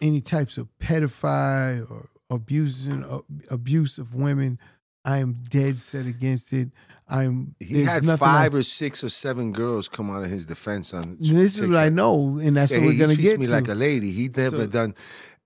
any 0.00 0.20
types 0.20 0.58
of 0.58 0.68
pedophile 0.80 1.90
or 1.90 2.08
abusing 2.30 3.04
abuse 3.50 3.98
of 3.98 4.14
women, 4.14 4.58
I 5.04 5.18
am 5.18 5.42
dead 5.50 5.78
set 5.78 6.06
against 6.06 6.52
it. 6.52 6.70
I'm 7.08 7.54
He 7.60 7.84
had 7.84 8.04
five 8.18 8.54
I- 8.54 8.58
or 8.58 8.62
six 8.62 9.04
or 9.04 9.10
seven 9.10 9.52
girls 9.52 9.88
come 9.88 10.10
out 10.10 10.24
of 10.24 10.30
his 10.30 10.46
defense 10.46 10.94
on. 10.94 11.18
This 11.20 11.58
is 11.58 11.66
what 11.66 11.76
I 11.76 11.90
know, 11.90 12.38
and 12.38 12.56
that's 12.56 12.72
what 12.72 12.80
we're 12.82 12.98
gonna 12.98 13.10
he 13.12 13.16
treats 13.16 13.30
get 13.32 13.40
me 13.40 13.46
to. 13.46 13.52
like 13.52 13.68
a 13.68 13.74
lady. 13.74 14.10
He 14.12 14.28
never 14.28 14.56
So- 14.56 14.66
done. 14.66 14.94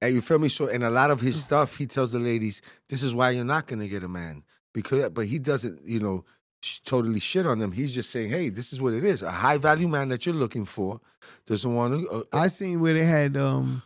And 0.00 0.14
you 0.14 0.20
feel 0.20 0.38
me? 0.38 0.48
So, 0.48 0.68
and 0.68 0.84
a 0.84 0.90
lot 0.90 1.10
of 1.10 1.20
his 1.20 1.42
stuff, 1.42 1.76
he 1.76 1.86
tells 1.86 2.12
the 2.12 2.20
ladies, 2.20 2.62
"This 2.88 3.02
is 3.02 3.12
why 3.12 3.30
you're 3.32 3.44
not 3.44 3.66
gonna 3.66 3.88
get 3.88 4.04
a 4.04 4.08
man." 4.08 4.44
Because, 4.72 5.10
but 5.10 5.26
he 5.26 5.40
doesn't, 5.40 5.80
you 5.84 5.98
know, 5.98 6.24
sh- 6.60 6.78
totally 6.84 7.18
shit 7.18 7.46
on 7.46 7.58
them. 7.58 7.72
He's 7.72 7.92
just 7.92 8.10
saying, 8.10 8.30
"Hey, 8.30 8.48
this 8.48 8.72
is 8.72 8.80
what 8.80 8.92
it 8.94 9.02
is. 9.02 9.22
A 9.22 9.32
high 9.32 9.58
value 9.58 9.88
man 9.88 10.08
that 10.10 10.24
you're 10.24 10.36
looking 10.36 10.64
for 10.64 11.00
doesn't 11.46 11.74
want 11.74 11.94
to." 12.00 12.08
Uh, 12.08 12.22
I 12.32 12.46
seen 12.46 12.78
where 12.78 12.94
they 12.94 13.04
had 13.06 13.36
um 13.36 13.82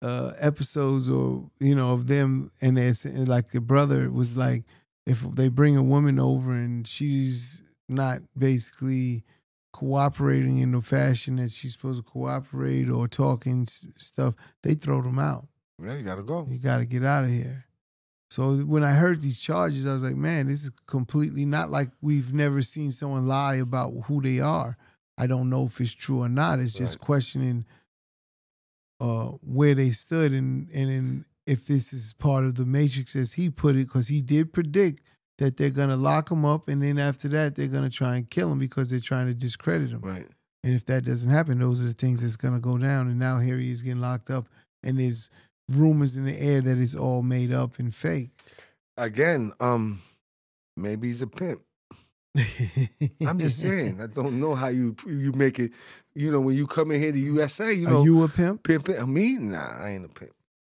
uh 0.00 0.32
episodes 0.38 1.08
or 1.08 1.50
you 1.58 1.74
know 1.74 1.92
of 1.92 2.06
them 2.06 2.50
and 2.60 2.76
it's 2.78 3.04
like 3.04 3.50
the 3.52 3.60
brother 3.60 4.10
was 4.10 4.36
like 4.36 4.64
if 5.06 5.22
they 5.34 5.48
bring 5.48 5.76
a 5.76 5.82
woman 5.82 6.18
over 6.18 6.52
and 6.52 6.86
she's 6.86 7.62
not 7.88 8.20
basically 8.38 9.24
cooperating 9.72 10.58
in 10.58 10.72
the 10.72 10.80
fashion 10.80 11.36
that 11.36 11.50
she's 11.50 11.72
supposed 11.72 12.04
to 12.04 12.10
cooperate 12.10 12.88
or 12.90 13.08
talking 13.08 13.66
stuff 13.66 14.34
they 14.62 14.74
throw 14.74 15.00
them 15.02 15.18
out 15.18 15.46
yeah, 15.82 15.94
you 15.96 16.02
gotta 16.02 16.22
go. 16.22 16.46
you 16.48 16.58
got 16.58 16.78
to 16.78 16.84
get 16.84 17.02
out 17.04 17.24
of 17.24 17.30
here 17.30 17.64
so 18.30 18.56
when 18.58 18.84
i 18.84 18.92
heard 18.92 19.20
these 19.22 19.38
charges 19.38 19.86
i 19.86 19.92
was 19.94 20.04
like 20.04 20.14
man 20.14 20.46
this 20.46 20.62
is 20.64 20.70
completely 20.86 21.44
not 21.46 21.70
like 21.70 21.90
we've 22.02 22.32
never 22.34 22.60
seen 22.62 22.90
someone 22.90 23.26
lie 23.26 23.54
about 23.56 23.92
who 24.06 24.20
they 24.20 24.38
are 24.40 24.76
i 25.18 25.26
don't 25.26 25.48
know 25.50 25.64
if 25.64 25.80
it's 25.80 25.94
true 25.94 26.20
or 26.22 26.28
not 26.28 26.60
it's 26.60 26.74
just 26.74 26.98
Right. 26.98 27.06
questioning 27.06 27.64
uh, 29.00 29.26
where 29.42 29.74
they 29.74 29.90
stood 29.90 30.32
and 30.32 30.68
and 30.70 30.90
in, 30.90 31.24
if 31.46 31.66
this 31.66 31.92
is 31.92 32.12
part 32.14 32.44
of 32.44 32.54
the 32.54 32.64
matrix 32.64 33.16
as 33.16 33.32
he 33.34 33.50
put 33.50 33.74
it 33.76 33.86
because 33.86 34.08
he 34.08 34.22
did 34.22 34.52
predict 34.52 35.02
that 35.38 35.56
they're 35.56 35.70
going 35.70 35.88
to 35.88 35.96
lock 35.96 36.30
him 36.30 36.44
up 36.44 36.68
and 36.68 36.82
then 36.82 36.98
after 36.98 37.26
that 37.28 37.54
they're 37.56 37.66
going 37.66 37.82
to 37.88 37.90
try 37.96 38.16
and 38.16 38.30
kill 38.30 38.52
him 38.52 38.58
because 38.58 38.90
they're 38.90 39.00
trying 39.00 39.26
to 39.26 39.34
discredit 39.34 39.90
him 39.90 40.00
Right. 40.00 40.28
and 40.62 40.74
if 40.74 40.84
that 40.86 41.04
doesn't 41.04 41.30
happen, 41.30 41.58
those 41.58 41.82
are 41.82 41.86
the 41.86 41.94
things 41.94 42.20
that's 42.22 42.36
gonna 42.36 42.60
go 42.60 42.78
down. 42.78 43.08
And 43.08 43.18
now 43.18 43.40
here 43.40 43.58
he 43.58 43.70
is 43.72 43.82
getting 43.82 44.00
locked 44.00 44.30
up, 44.30 44.48
and 44.84 45.00
there's 45.00 45.28
rumors 45.68 46.16
in 46.16 46.24
the 46.26 46.38
air 46.40 46.60
that 46.60 46.78
it's 46.78 46.94
all 46.94 47.22
made 47.22 47.50
up 47.52 47.78
and 47.80 47.92
fake. 47.92 48.30
Again, 48.96 49.52
um, 49.58 50.00
maybe 50.76 51.08
he's 51.08 51.22
a 51.22 51.26
pimp. 51.26 51.62
I'm 53.26 53.38
just 53.38 53.58
saying. 53.58 54.00
I 54.00 54.06
don't 54.06 54.38
know 54.40 54.54
how 54.54 54.68
you 54.68 54.94
you 55.06 55.32
make 55.32 55.58
it. 55.58 55.72
You 56.14 56.30
know, 56.30 56.40
when 56.40 56.56
you 56.56 56.66
come 56.66 56.90
in 56.92 57.00
here 57.00 57.12
to 57.12 57.18
USA, 57.18 57.72
you 57.72 57.86
know, 57.86 58.02
Are 58.02 58.04
you 58.04 58.22
a 58.22 58.28
pimp? 58.28 58.62
pimping. 58.62 59.12
Me, 59.12 59.34
nah, 59.38 59.78
I 59.82 59.90
ain't 59.90 60.04
a 60.04 60.08
pimp. 60.08 60.32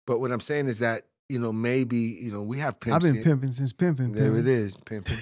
But 0.06 0.20
what 0.20 0.30
I'm 0.32 0.40
saying 0.40 0.68
is 0.68 0.78
that 0.80 1.06
you 1.28 1.38
know 1.38 1.52
maybe 1.52 1.96
you 1.98 2.30
know 2.32 2.42
we 2.42 2.58
have 2.58 2.78
pimps. 2.80 3.04
I've 3.06 3.12
been 3.14 3.22
pimping 3.22 3.50
since 3.50 3.72
pimping. 3.72 4.12
There 4.12 4.36
it 4.38 4.46
is, 4.46 4.76
pimping. 4.84 5.16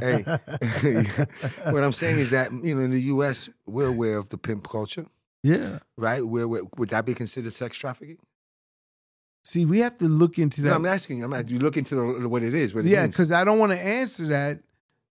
hey, 0.00 0.22
what 1.70 1.82
I'm 1.84 1.92
saying 1.92 2.18
is 2.18 2.30
that 2.30 2.52
you 2.52 2.74
know 2.74 2.82
in 2.82 2.90
the 2.90 3.02
U.S. 3.02 3.48
we're 3.66 3.88
aware 3.88 4.18
of 4.18 4.28
the 4.28 4.36
pimp 4.38 4.68
culture, 4.68 5.06
Yeah. 5.42 5.78
right? 5.96 6.26
Where 6.26 6.46
would 6.48 6.88
that 6.90 7.06
be 7.06 7.14
considered 7.14 7.52
sex 7.54 7.76
trafficking? 7.78 8.18
See, 9.46 9.66
we 9.66 9.80
have 9.80 9.98
to 9.98 10.08
look 10.08 10.38
into 10.38 10.62
No, 10.62 10.70
that. 10.70 10.76
I'm 10.76 10.86
asking. 10.86 11.22
I'm 11.22 11.32
asking. 11.34 11.56
You 11.56 11.60
look 11.60 11.76
into 11.76 11.94
the, 11.96 12.28
what 12.28 12.42
it 12.42 12.54
is. 12.54 12.74
What 12.74 12.86
it 12.86 12.90
yeah, 12.90 13.06
because 13.06 13.30
I 13.30 13.44
don't 13.44 13.58
want 13.58 13.72
to 13.72 13.78
answer 13.78 14.26
that 14.28 14.60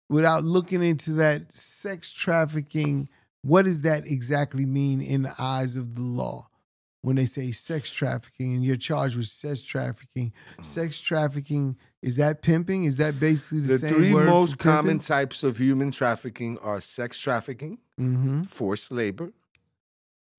without 0.10 0.44
looking 0.44 0.82
into 0.84 1.14
that 1.14 1.54
sex 1.54 2.12
trafficking. 2.12 3.10
What 3.44 3.66
does 3.66 3.82
that 3.82 4.06
exactly 4.06 4.66
mean 4.66 5.02
in 5.02 5.24
the 5.24 5.34
eyes 5.40 5.76
of 5.76 5.96
the 5.96 6.02
law? 6.02 6.48
When 7.02 7.16
they 7.16 7.26
say 7.26 7.52
sex 7.52 7.92
trafficking 7.92 8.54
and 8.56 8.64
you're 8.64 8.76
charged 8.76 9.18
with 9.18 9.28
sex 9.28 9.62
trafficking. 9.62 10.32
Mm. 10.60 10.66
Sex 10.66 11.00
trafficking 11.00 11.78
is 12.02 12.16
that 12.18 12.42
pimping? 12.42 12.84
Is 12.86 12.98
that 12.98 13.20
basically 13.20 13.60
the, 13.62 13.68
The 13.74 13.78
same 13.80 13.94
three 13.94 14.14
word 14.14 14.28
most 14.28 14.58
common 14.58 15.00
types 15.00 15.44
of 15.44 15.58
human 15.58 15.92
trafficking 15.92 16.58
are 16.60 16.80
sex 16.82 17.18
trafficking, 17.20 17.80
hmm 17.98 18.42
forced 18.44 18.92
labor, 18.92 19.32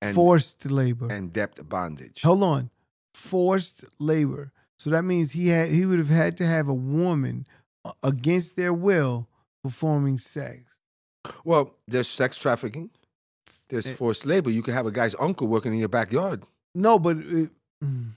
and, 0.01 0.15
forced 0.15 0.65
labor? 0.71 1.09
and 1.11 1.33
debt 1.33 1.69
bondage. 1.69 2.23
Hold 2.23 2.43
on, 2.43 2.71
forced 3.15 3.85
labor. 3.99 4.53
So 4.79 4.91
that 4.91 5.05
means 5.05 5.33
he 5.33 5.49
had 5.49 5.71
he 5.71 5.87
would 5.87 5.99
have 6.01 6.09
had 6.09 6.37
to 6.39 6.47
have 6.47 6.69
a 6.69 6.75
woman 6.75 7.47
uh, 7.85 7.93
against 8.03 8.57
their 8.57 8.73
will 8.73 9.29
performing 9.63 10.19
sex. 10.19 10.81
Well, 11.45 11.77
there's 11.87 12.09
sex 12.09 12.37
trafficking. 12.37 12.91
There's 13.69 13.87
Eh. 13.89 13.95
forced 13.95 14.27
labor. 14.27 14.51
You 14.51 14.63
could 14.63 14.75
have 14.75 14.87
a 14.87 14.91
guy's 14.91 15.15
uncle 15.21 15.47
working 15.47 15.73
in 15.73 15.79
your 15.79 15.89
backyard. 15.89 16.43
No, 16.75 16.99
but 16.99 17.19
it, 17.19 17.51
mm, 17.85 18.13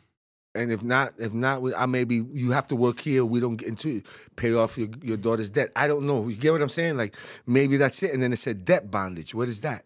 And 0.53 0.71
if 0.71 0.83
not, 0.83 1.13
if 1.17 1.33
not, 1.33 1.61
I 1.75 1.85
maybe 1.85 2.25
you 2.33 2.51
have 2.51 2.67
to 2.69 2.75
work 2.75 2.99
here. 3.01 3.25
We 3.25 3.39
don't 3.39 3.57
get 3.57 3.67
into 3.67 4.01
pay 4.35 4.53
off 4.53 4.77
your, 4.77 4.89
your 5.03 5.17
daughter's 5.17 5.49
debt. 5.49 5.71
I 5.75 5.87
don't 5.87 6.07
know. 6.07 6.27
You 6.27 6.35
get 6.35 6.51
what 6.53 6.61
I'm 6.61 6.69
saying? 6.69 6.97
Like 6.97 7.15
maybe 7.45 7.77
that's 7.77 8.01
it. 8.03 8.13
And 8.13 8.23
then 8.23 8.31
it 8.33 8.37
said 8.37 8.65
debt 8.65 8.89
bondage. 8.89 9.35
What 9.35 9.49
is 9.49 9.61
that? 9.61 9.85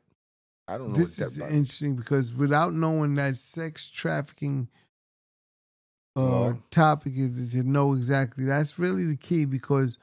I 0.67 0.77
don't 0.77 0.93
know. 0.93 0.95
this 0.95 1.17
what 1.19 1.27
is 1.27 1.39
bondage. 1.39 1.57
interesting 1.57 1.95
because 1.95 2.33
without 2.33 2.73
knowing 2.73 3.15
that 3.15 3.35
sex 3.35 3.89
trafficking 3.89 4.67
uh, 6.15 6.21
Law. 6.21 6.57
topic 6.69 7.13
is 7.15 7.53
to 7.53 7.63
know 7.63 7.93
exactly 7.93 8.43
that's 8.45 8.77
really 8.77 9.05
the 9.05 9.15
key 9.17 9.45
because 9.45 9.97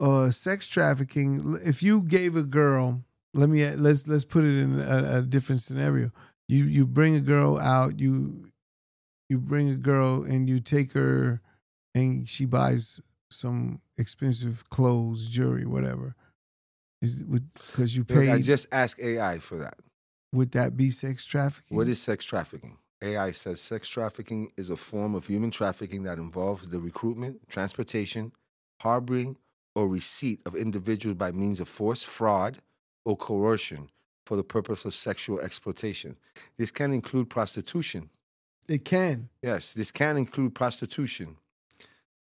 uh, 0.00 0.30
sex 0.30 0.66
trafficking. 0.66 1.58
If 1.64 1.82
you 1.82 2.02
gave 2.02 2.36
a 2.36 2.42
girl, 2.42 3.02
let 3.32 3.48
me 3.48 3.68
let's 3.76 4.06
let's 4.06 4.24
put 4.24 4.44
it 4.44 4.58
in 4.58 4.80
a, 4.80 5.18
a 5.18 5.22
different 5.22 5.60
scenario. 5.60 6.10
You 6.48 6.64
you 6.64 6.86
bring 6.86 7.14
a 7.14 7.20
girl 7.20 7.58
out. 7.58 7.98
You 7.98 8.50
you 9.28 9.38
bring 9.38 9.70
a 9.70 9.76
girl 9.76 10.22
and 10.22 10.48
you 10.48 10.60
take 10.60 10.92
her, 10.92 11.40
and 11.94 12.28
she 12.28 12.44
buys 12.44 13.00
some 13.30 13.80
expensive 13.96 14.68
clothes, 14.70 15.28
jewelry, 15.28 15.66
whatever. 15.66 16.14
Is 17.00 17.22
because 17.22 17.96
you 17.96 18.04
pay? 18.04 18.30
I 18.30 18.40
just 18.40 18.66
ask 18.72 18.98
AI 19.00 19.38
for 19.38 19.56
that. 19.56 19.78
Would 20.32 20.52
that 20.52 20.76
be 20.76 20.90
sex 20.90 21.24
trafficking? 21.24 21.76
What 21.76 21.88
is 21.88 22.00
sex 22.00 22.24
trafficking? 22.24 22.78
AI 23.02 23.32
says 23.32 23.60
sex 23.60 23.88
trafficking 23.88 24.50
is 24.56 24.70
a 24.70 24.76
form 24.76 25.14
of 25.14 25.26
human 25.26 25.50
trafficking 25.50 26.04
that 26.04 26.18
involves 26.18 26.68
the 26.68 26.80
recruitment, 26.80 27.48
transportation, 27.48 28.32
harboring, 28.80 29.36
or 29.74 29.88
receipt 29.88 30.40
of 30.46 30.54
individuals 30.54 31.16
by 31.16 31.30
means 31.30 31.60
of 31.60 31.68
force, 31.68 32.02
fraud, 32.02 32.62
or 33.04 33.16
coercion 33.16 33.90
for 34.24 34.36
the 34.36 34.42
purpose 34.42 34.84
of 34.84 34.94
sexual 34.94 35.40
exploitation. 35.40 36.16
This 36.56 36.70
can 36.70 36.92
include 36.92 37.28
prostitution. 37.30 38.10
It 38.68 38.84
can. 38.84 39.28
Yes, 39.42 39.74
this 39.74 39.90
can 39.90 40.16
include 40.16 40.54
prostitution, 40.54 41.36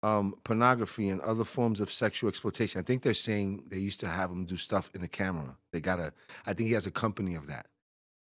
um, 0.02 0.34
pornography, 0.44 1.10
and 1.10 1.22
other 1.22 1.44
forms 1.44 1.80
of 1.80 1.92
sexual 1.92 2.28
exploitation. 2.30 2.80
I 2.80 2.84
think 2.84 3.04
they're 3.04 3.14
saying 3.14 3.66
they 3.68 3.78
used 3.78 4.00
to 4.00 4.08
have 4.08 4.32
him 4.32 4.46
do 4.46 4.58
stuff 4.58 4.90
in 4.96 5.02
the 5.02 5.08
camera. 5.08 5.56
They 5.72 5.80
got 5.80 6.00
a, 6.00 6.12
I 6.46 6.54
think 6.54 6.68
he 6.68 6.74
has 6.74 6.88
a 6.88 6.92
company 6.92 7.36
of 7.36 7.46
that, 7.48 7.68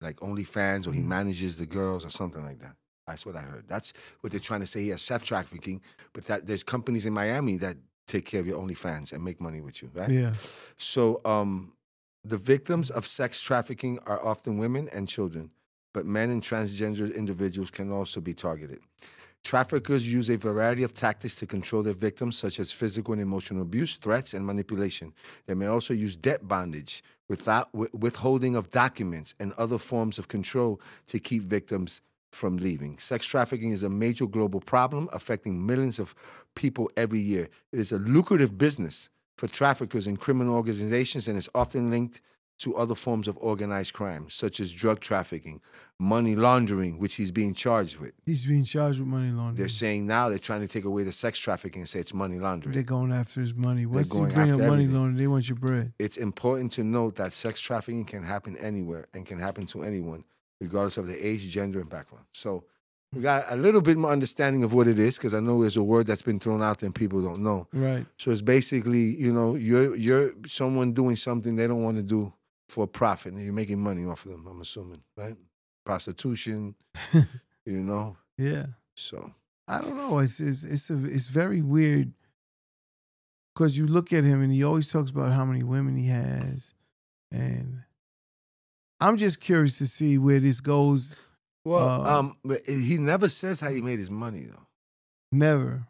like 0.01 0.17
OnlyFans, 0.17 0.87
or 0.87 0.93
he 0.93 1.01
Mm. 1.01 1.07
manages 1.07 1.57
the 1.57 1.67
girls 1.67 2.05
or 2.05 2.11
something 2.11 2.45
like 2.45 2.61
that. 2.61 2.77
That's 3.07 3.25
what 3.27 3.37
I 3.37 3.41
heard. 3.41 3.65
That's 3.69 3.93
what 4.21 4.31
they're 4.31 4.41
trying 4.41 4.61
to 4.61 4.67
say. 4.67 4.83
He 4.83 4.89
has 4.91 5.03
sex 5.03 5.25
trafficking, 5.25 5.81
but 6.13 6.27
that 6.27 6.47
there's 6.47 6.63
companies 6.63 7.07
in 7.07 7.13
Miami 7.15 7.57
that 7.59 7.77
take 8.07 8.27
care 8.27 8.41
of 8.41 8.47
your 8.47 8.61
OnlyFans 8.63 9.13
and 9.15 9.25
make 9.25 9.41
money 9.41 9.61
with 9.63 9.83
you, 9.83 9.91
right? 9.95 10.11
Yeah. 10.11 10.35
So, 10.77 11.21
um, 11.25 11.73
the 12.25 12.37
victims 12.39 12.91
of 12.91 13.07
sex 13.07 13.41
trafficking 13.43 13.99
are 14.07 14.25
often 14.25 14.57
women 14.57 14.89
and 14.93 15.07
children, 15.07 15.51
but 15.93 16.07
men 16.07 16.31
and 16.31 16.43
transgender 16.43 17.15
individuals 17.15 17.71
can 17.71 17.93
also 17.93 18.21
be 18.21 18.33
targeted. 18.33 18.81
Traffickers 19.43 20.11
use 20.11 20.31
a 20.31 20.37
variety 20.37 20.83
of 20.83 20.95
tactics 20.95 21.35
to 21.37 21.47
control 21.47 21.83
their 21.83 21.93
victims, 21.93 22.39
such 22.39 22.59
as 22.59 22.73
physical 22.73 23.13
and 23.13 23.21
emotional 23.21 23.61
abuse, 23.61 23.97
threats, 23.97 24.33
and 24.33 24.47
manipulation. 24.47 25.13
They 25.45 25.53
may 25.53 25.67
also 25.67 25.93
use 25.93 26.17
debt 26.17 26.49
bondage, 26.49 27.05
without, 27.29 27.71
wi- 27.73 27.91
withholding 27.93 28.57
of 28.57 28.71
documents, 28.71 29.35
and 29.39 29.53
other 29.59 29.77
forms 29.77 30.19
of 30.19 30.29
control 30.29 30.81
to 31.09 31.19
keep 31.19 31.43
victims 31.43 32.01
from 32.33 32.57
leaving. 32.57 32.97
Sex 32.97 33.27
trafficking 33.27 33.71
is 33.71 33.83
a 33.83 33.91
major 33.91 34.27
global 34.27 34.61
problem 34.61 35.11
affecting 35.13 35.65
millions 35.65 35.99
of 35.99 36.15
people 36.55 36.91
every 36.97 37.21
year. 37.21 37.51
It 37.71 37.81
is 37.81 37.93
a 37.93 37.99
lucrative 37.99 38.57
business 38.57 39.11
for 39.37 39.49
traffickers 39.49 40.07
and 40.07 40.19
criminal 40.19 40.55
organizations 40.55 41.29
and 41.29 41.37
is 41.37 41.49
often 41.55 41.91
linked 41.91 42.21
to 42.57 42.77
other 42.77 42.95
forms 42.95 43.27
of 43.27 43.37
organized 43.39 43.93
crime, 43.93 44.27
such 44.31 44.61
as 44.61 44.71
drug 44.71 45.01
trafficking, 45.01 45.61
money 45.99 46.37
laundering, 46.37 46.99
which 46.99 47.17
he's 47.17 47.33
being 47.33 47.53
charged 47.53 47.99
with. 47.99 48.13
He's 48.25 48.47
being 48.47 48.65
charged 48.65 49.01
with 49.01 49.09
money 49.09 49.33
laundering. 49.33 49.57
They're 49.57 49.69
saying 49.69 50.07
now 50.07 50.29
they're 50.29 50.39
trying 50.39 50.61
to 50.61 50.69
take 50.69 50.85
away 50.85 51.03
the 51.03 51.13
sex 51.13 51.37
trafficking 51.39 51.83
and 51.83 51.89
say 51.89 51.99
it's 51.99 52.15
money 52.15 52.39
laundering. 52.39 52.73
They're 52.73 52.85
going 52.85 53.13
after 53.13 53.41
his 53.41 53.55
money. 53.55 53.87
Once 53.87 54.09
you 54.09 54.21
going 54.21 54.31
bring 54.31 54.53
up 54.53 54.59
money 54.59 54.73
everything. 54.73 54.95
laundering, 54.95 55.17
they 55.17 55.27
want 55.27 55.49
your 55.49 55.57
bread. 55.57 55.93
It's 55.99 56.17
important 56.17 56.73
to 56.73 56.85
note 56.85 57.17
that 57.17 57.33
sex 57.33 57.61
trafficking 57.61 58.05
can 58.05 58.23
happen 58.23 58.57
anywhere 58.59 59.09
and 59.13 59.27
can 59.27 59.41
happen 59.41 59.67
to 59.67 59.83
anyone, 59.83 60.25
regardless 60.61 60.97
of 60.97 61.09
their 61.09 61.19
age, 61.19 61.49
gender, 61.51 61.81
and 61.81 61.91
background. 61.91 62.27
So 62.31 62.65
we 63.15 63.23
got 63.23 63.45
a 63.49 63.57
little 63.57 63.81
bit 63.81 63.97
more 63.97 64.11
understanding 64.11 64.63
of 64.65 64.73
what 64.73 64.89
it 64.89 64.99
is, 64.99 65.17
because 65.17 65.35
I 65.35 65.41
know 65.41 65.61
there's 65.61 65.77
a 65.77 65.83
word 65.83 66.07
that's 66.07 66.23
been 66.23 66.39
thrown 66.39 66.63
out 66.63 66.79
there 66.79 66.87
and 66.87 66.95
people 66.95 67.23
don't 67.23 67.41
know. 67.41 67.69
Right. 67.73 68.07
So 68.19 68.31
it's 68.31 68.43
basically, 68.43 69.17
you 69.17 69.33
know, 69.33 69.55
you're 69.55 69.95
you're 69.95 70.33
someone 70.47 70.93
doing 70.93 71.17
something 71.17 71.57
they 71.57 71.67
don't 71.67 71.83
want 71.83 71.97
to 71.97 72.03
do 72.03 72.33
for 72.69 72.85
a 72.85 72.89
profit, 72.89 73.35
and 73.35 73.45
you're 73.45 73.53
making 73.53 73.81
money 73.81 74.05
off 74.05 74.25
of 74.25 74.33
them. 74.33 74.47
I'm 74.47 74.61
assuming, 74.61 75.03
right? 75.17 75.37
Prostitution, 75.85 76.75
you 77.65 77.83
know. 77.83 78.17
Yeah. 78.37 78.67
So 78.95 79.33
I 79.69 79.81
don't 79.81 79.97
know. 79.97 80.19
It's 80.19 80.41
it's 80.41 80.65
it's 80.65 80.91
a, 80.91 81.05
it's 81.05 81.27
very 81.27 81.63
weird 81.63 82.13
because 83.55 83.79
you 83.79 83.87
look 83.87 84.13
at 84.13 84.25
him 84.25 84.43
and 84.43 84.53
he 84.53 84.65
always 84.65 84.91
talks 84.91 85.11
about 85.11 85.33
how 85.33 85.45
many 85.45 85.63
women 85.63 85.97
he 85.97 86.09
has, 86.09 86.75
and 87.31 87.83
I'm 89.01 89.17
just 89.17 89.41
curious 89.41 89.79
to 89.79 89.87
see 89.87 90.19
where 90.19 90.41
this 90.41 90.61
goes. 90.61 91.17
Well, 91.65 92.03
Uh, 92.07 92.19
um, 92.19 92.37
but 92.45 92.65
he 92.67 92.99
never 92.99 93.29
says 93.29 93.61
how 93.61 93.71
he 93.71 93.81
made 93.81 93.99
his 93.99 94.11
money 94.11 94.45
though. 94.45 94.67
Never 95.33 95.87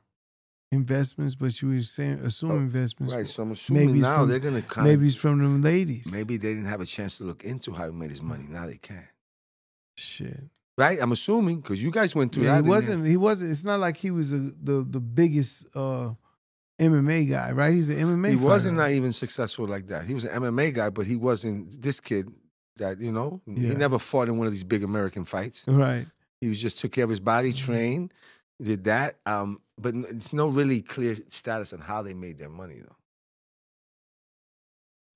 investments, 0.72 1.34
but 1.36 1.60
you 1.62 1.68
were 1.68 1.80
saying 1.82 2.18
assume 2.20 2.50
Oh, 2.50 2.56
investments. 2.56 3.14
Right. 3.14 3.26
So 3.26 3.42
I'm 3.44 3.52
assuming 3.52 3.86
Maybe 3.88 4.00
now 4.00 4.18
from- 4.18 4.28
they're 4.28 4.38
gonna 4.40 4.62
come. 4.62 4.84
Maybe 4.84 5.06
it's 5.06 5.16
from 5.16 5.38
them 5.38 5.62
ladies. 5.62 6.10
maybe 6.10 6.36
they 6.36 6.48
didn't 6.54 6.64
have 6.66 6.80
a 6.80 6.86
chance 6.86 7.18
to 7.18 7.24
look 7.24 7.44
into 7.44 7.72
how 7.72 7.86
he 7.86 7.92
made 7.92 8.10
his 8.10 8.22
money. 8.22 8.46
Now 8.48 8.66
they 8.66 8.76
can. 8.78 9.06
shit. 9.96 10.40
Right. 10.76 10.98
I'm 11.00 11.12
assuming 11.12 11.60
because 11.60 11.80
you 11.80 11.92
guys 11.92 12.16
went 12.16 12.32
through 12.34 12.44
Yeah, 12.44 12.56
that. 12.56 12.64
he 12.64 12.68
wasn't. 12.68 13.06
He 13.06 13.16
wasn't. 13.16 13.52
It's 13.52 13.64
not 13.64 13.78
like 13.78 13.96
he 13.96 14.10
was 14.10 14.32
a, 14.32 14.38
the 14.60 14.84
the 14.88 14.98
biggest 15.00 15.66
uh, 15.76 16.14
MMA 16.80 17.30
guy, 17.30 17.52
right? 17.52 17.72
He's 17.72 17.90
an 17.90 17.98
MMA. 17.98 18.30
He 18.30 18.36
wasn't 18.36 18.76
not 18.76 18.90
even 18.90 19.12
successful 19.12 19.68
like 19.68 19.86
that. 19.86 20.06
He 20.08 20.14
was 20.14 20.24
an 20.24 20.42
MMA 20.42 20.74
guy, 20.74 20.90
but 20.90 21.06
he 21.06 21.14
wasn't 21.14 21.80
this 21.80 22.00
kid 22.00 22.28
that 22.76 23.00
you 23.00 23.12
know. 23.12 23.40
He 23.46 23.74
never 23.74 23.98
fought 23.98 24.28
in 24.28 24.36
one 24.38 24.46
of 24.46 24.52
these 24.52 24.64
big 24.64 24.82
American 24.84 25.24
fights. 25.24 25.64
right. 25.68 26.06
He 26.40 26.48
was 26.48 26.60
just 26.60 26.78
took 26.78 26.92
care 26.92 27.04
of 27.04 27.10
his 27.10 27.20
body, 27.20 27.52
Mm-hmm. 27.52 27.64
trained, 27.72 28.14
did 28.62 28.84
that. 28.84 29.16
Um, 29.24 29.60
but 29.78 29.94
it's 29.94 30.32
no 30.32 30.48
really 30.48 30.82
clear 30.82 31.16
status 31.30 31.72
on 31.72 31.80
how 31.80 32.02
they 32.02 32.12
made 32.14 32.38
their 32.38 32.50
money 32.50 32.80
though. 32.80 32.96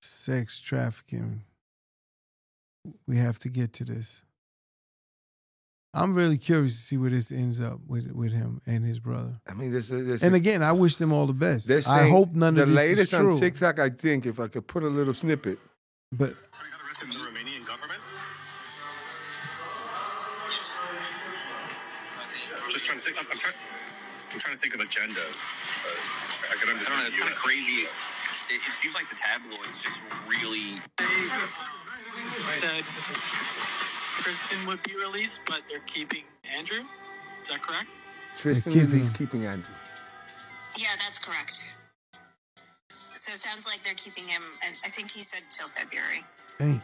Sex 0.01 0.61
trafficking. 0.61 1.43
We 3.07 3.17
have 3.19 3.39
to 3.41 3.49
get 3.49 3.73
to 3.75 3.85
this. 3.85 4.23
I'm 5.95 6.15
really 6.15 6.39
curious 6.39 6.77
to 6.77 6.83
see 6.83 6.97
where 6.97 7.11
this 7.11 7.33
ends 7.33 7.61
up 7.61 7.81
with 7.87 8.13
with 8.13 8.33
him 8.33 8.61
and 8.67 8.85
his 8.85 9.01
brother. 9.01 9.41
I 9.49 9.55
mean, 9.55 9.69
a- 9.69 9.81
there's 9.81 10.23
And 10.23 10.35
again, 10.35 10.63
I 10.63 10.73
wish 10.73 10.97
them 10.97 11.13
all 11.13 11.27
the 11.27 11.33
best. 11.33 11.71
I 11.89 12.09
hope 12.09 12.33
none 12.35 12.55
the 12.55 12.63
of 12.63 12.69
this 12.69 12.77
latest 12.77 13.13
is 13.13 13.19
true. 13.19 13.33
on 13.35 13.39
TikTok. 13.41 13.79
I 13.79 13.91
think 13.91 14.25
if 14.27 14.39
I 14.39 14.49
could 14.49 14.67
put 14.67 14.83
a 14.83 14.87
little 14.89 15.15
snippet. 15.15 15.59
But 16.13 16.35
So 16.99 17.07
you 17.07 17.15
got 17.15 17.31
arrested 17.31 17.39
in 17.39 17.47
the 17.47 17.55
Romanian 17.55 17.63
government? 17.63 18.03
I'm 22.59 22.73
just 22.75 22.87
trying 22.87 22.99
to 22.99 23.05
think. 23.05 23.23
I'm, 23.23 23.27
I'm, 23.31 23.39
trying, 23.39 23.55
I'm 24.35 24.41
trying 24.43 24.57
to 24.57 24.61
think 24.61 24.75
of 24.75 24.81
agendas. 24.83 25.31
Uh, 25.87 26.51
I 26.51 26.59
could 26.59 26.75
I 26.75 26.75
don't 26.75 26.99
know. 26.99 27.07
It's 27.07 27.15
kind 27.15 27.31
of 27.31 27.39
crazy. 27.39 27.87
It, 27.87 28.59
it 28.59 28.75
seems 28.75 28.97
like 28.97 29.09
the 29.09 29.15
tabloids 29.15 29.79
just 29.79 30.03
really. 30.27 30.83
that 32.67 32.83
Tristan 34.27 34.67
would 34.67 34.83
be 34.83 34.97
released, 34.99 35.39
but 35.47 35.63
they're 35.71 35.87
keeping 35.87 36.25
Andrew. 36.51 36.83
Is 37.43 37.49
that 37.49 37.63
correct? 37.63 37.87
Tristan 38.37 38.73
keeping 38.73 38.91
Lee's 38.91 39.11
him. 39.11 39.15
keeping 39.15 39.47
Andrew. 39.47 39.75
Yeah, 40.77 40.99
that's 40.99 41.21
correct. 41.21 41.63
So 43.15 43.33
it 43.33 43.39
sounds 43.39 43.67
like 43.67 43.85
they're 43.85 43.95
keeping 43.95 44.25
him, 44.25 44.43
I 44.63 44.89
think 44.89 45.11
he 45.11 45.23
said 45.23 45.43
till 45.53 45.69
February. 45.69 46.25
Hey, 46.59 46.79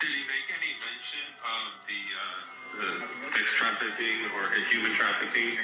Did 0.00 0.10
he 0.10 0.22
make 0.26 0.46
any 0.50 0.72
mention 0.82 1.26
of 1.42 1.66
the, 1.86 2.00
uh, 2.18 2.82
the 2.82 2.90
sex 3.22 3.46
trafficking 3.58 4.18
or 4.34 4.42
human 4.70 4.92
trafficking, 4.94 5.54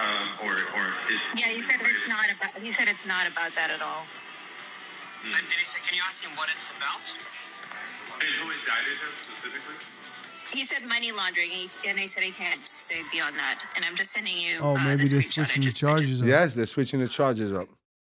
um, 0.00 0.26
or 0.44 0.54
or 0.76 0.84
his? 1.08 1.20
Yeah, 1.36 1.48
he 1.52 1.60
said 1.64 1.80
it's 1.80 2.08
not 2.08 2.28
about. 2.28 2.52
He 2.60 2.72
said 2.72 2.88
it's 2.88 3.06
not 3.06 3.24
about 3.30 3.52
that 3.56 3.70
at 3.72 3.80
all. 3.82 4.04
And 5.24 5.44
did 5.48 5.56
he 5.58 5.64
say? 5.64 5.80
Can 5.86 5.96
you 5.96 6.02
ask 6.04 6.22
him 6.24 6.32
what 6.36 6.48
it's 6.52 6.70
about? 6.76 7.00
And 8.20 8.30
who 8.40 8.46
indicted 8.52 8.96
him 9.00 9.12
specifically? 9.16 9.80
He 10.52 10.62
said 10.64 10.84
money 10.86 11.10
laundering, 11.10 11.68
and 11.88 11.98
I 11.98 12.06
said 12.06 12.22
I 12.22 12.30
can't 12.30 12.64
say 12.64 13.02
beyond 13.12 13.36
that. 13.36 13.64
And 13.76 13.84
I'm 13.84 13.96
just 13.96 14.12
sending 14.12 14.36
you. 14.36 14.60
Oh, 14.62 14.76
uh, 14.76 14.84
maybe 14.84 15.04
the 15.04 15.18
they're 15.18 15.22
switching 15.22 15.62
the 15.62 15.68
just- 15.70 15.82
I 15.84 15.98
just- 15.98 16.20
charges 16.20 16.22
up. 16.22 16.28
Yes, 16.28 16.54
they're 16.54 16.66
switching 16.66 17.00
the 17.00 17.08
charges 17.08 17.54
up 17.54 17.68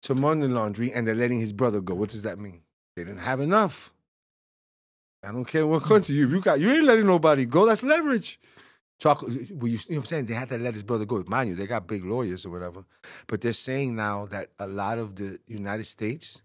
to 0.02 0.14
money 0.14 0.46
laundering 0.46 0.92
and 0.92 1.06
they're 1.06 1.14
letting 1.14 1.38
his 1.40 1.52
brother 1.52 1.80
go. 1.80 1.94
What 1.94 2.10
does 2.10 2.22
that 2.22 2.38
mean? 2.38 2.60
They 2.94 3.04
didn't 3.04 3.20
have 3.20 3.40
enough. 3.40 3.92
I 5.22 5.32
don't 5.32 5.44
care 5.44 5.66
what 5.66 5.82
country 5.82 6.14
you 6.14 6.28
you 6.28 6.40
got. 6.40 6.60
You 6.60 6.70
ain't 6.70 6.84
letting 6.84 7.06
nobody 7.06 7.44
go. 7.46 7.66
That's 7.66 7.82
leverage. 7.82 8.38
Talk. 8.98 9.22
Well, 9.22 9.30
you, 9.32 9.46
you 9.50 9.68
know 9.68 9.78
what 9.88 9.96
I'm 9.96 10.04
saying? 10.06 10.26
They 10.26 10.34
had 10.34 10.48
to 10.48 10.58
let 10.58 10.74
his 10.74 10.82
brother 10.82 11.04
go. 11.04 11.22
Mind 11.26 11.50
you, 11.50 11.54
they 11.56 11.66
got 11.66 11.86
big 11.86 12.04
lawyers 12.04 12.46
or 12.46 12.50
whatever. 12.50 12.84
But 13.26 13.40
they're 13.40 13.52
saying 13.52 13.94
now 13.94 14.26
that 14.26 14.50
a 14.58 14.66
lot 14.66 14.98
of 14.98 15.16
the 15.16 15.38
United 15.46 15.84
States 15.84 16.42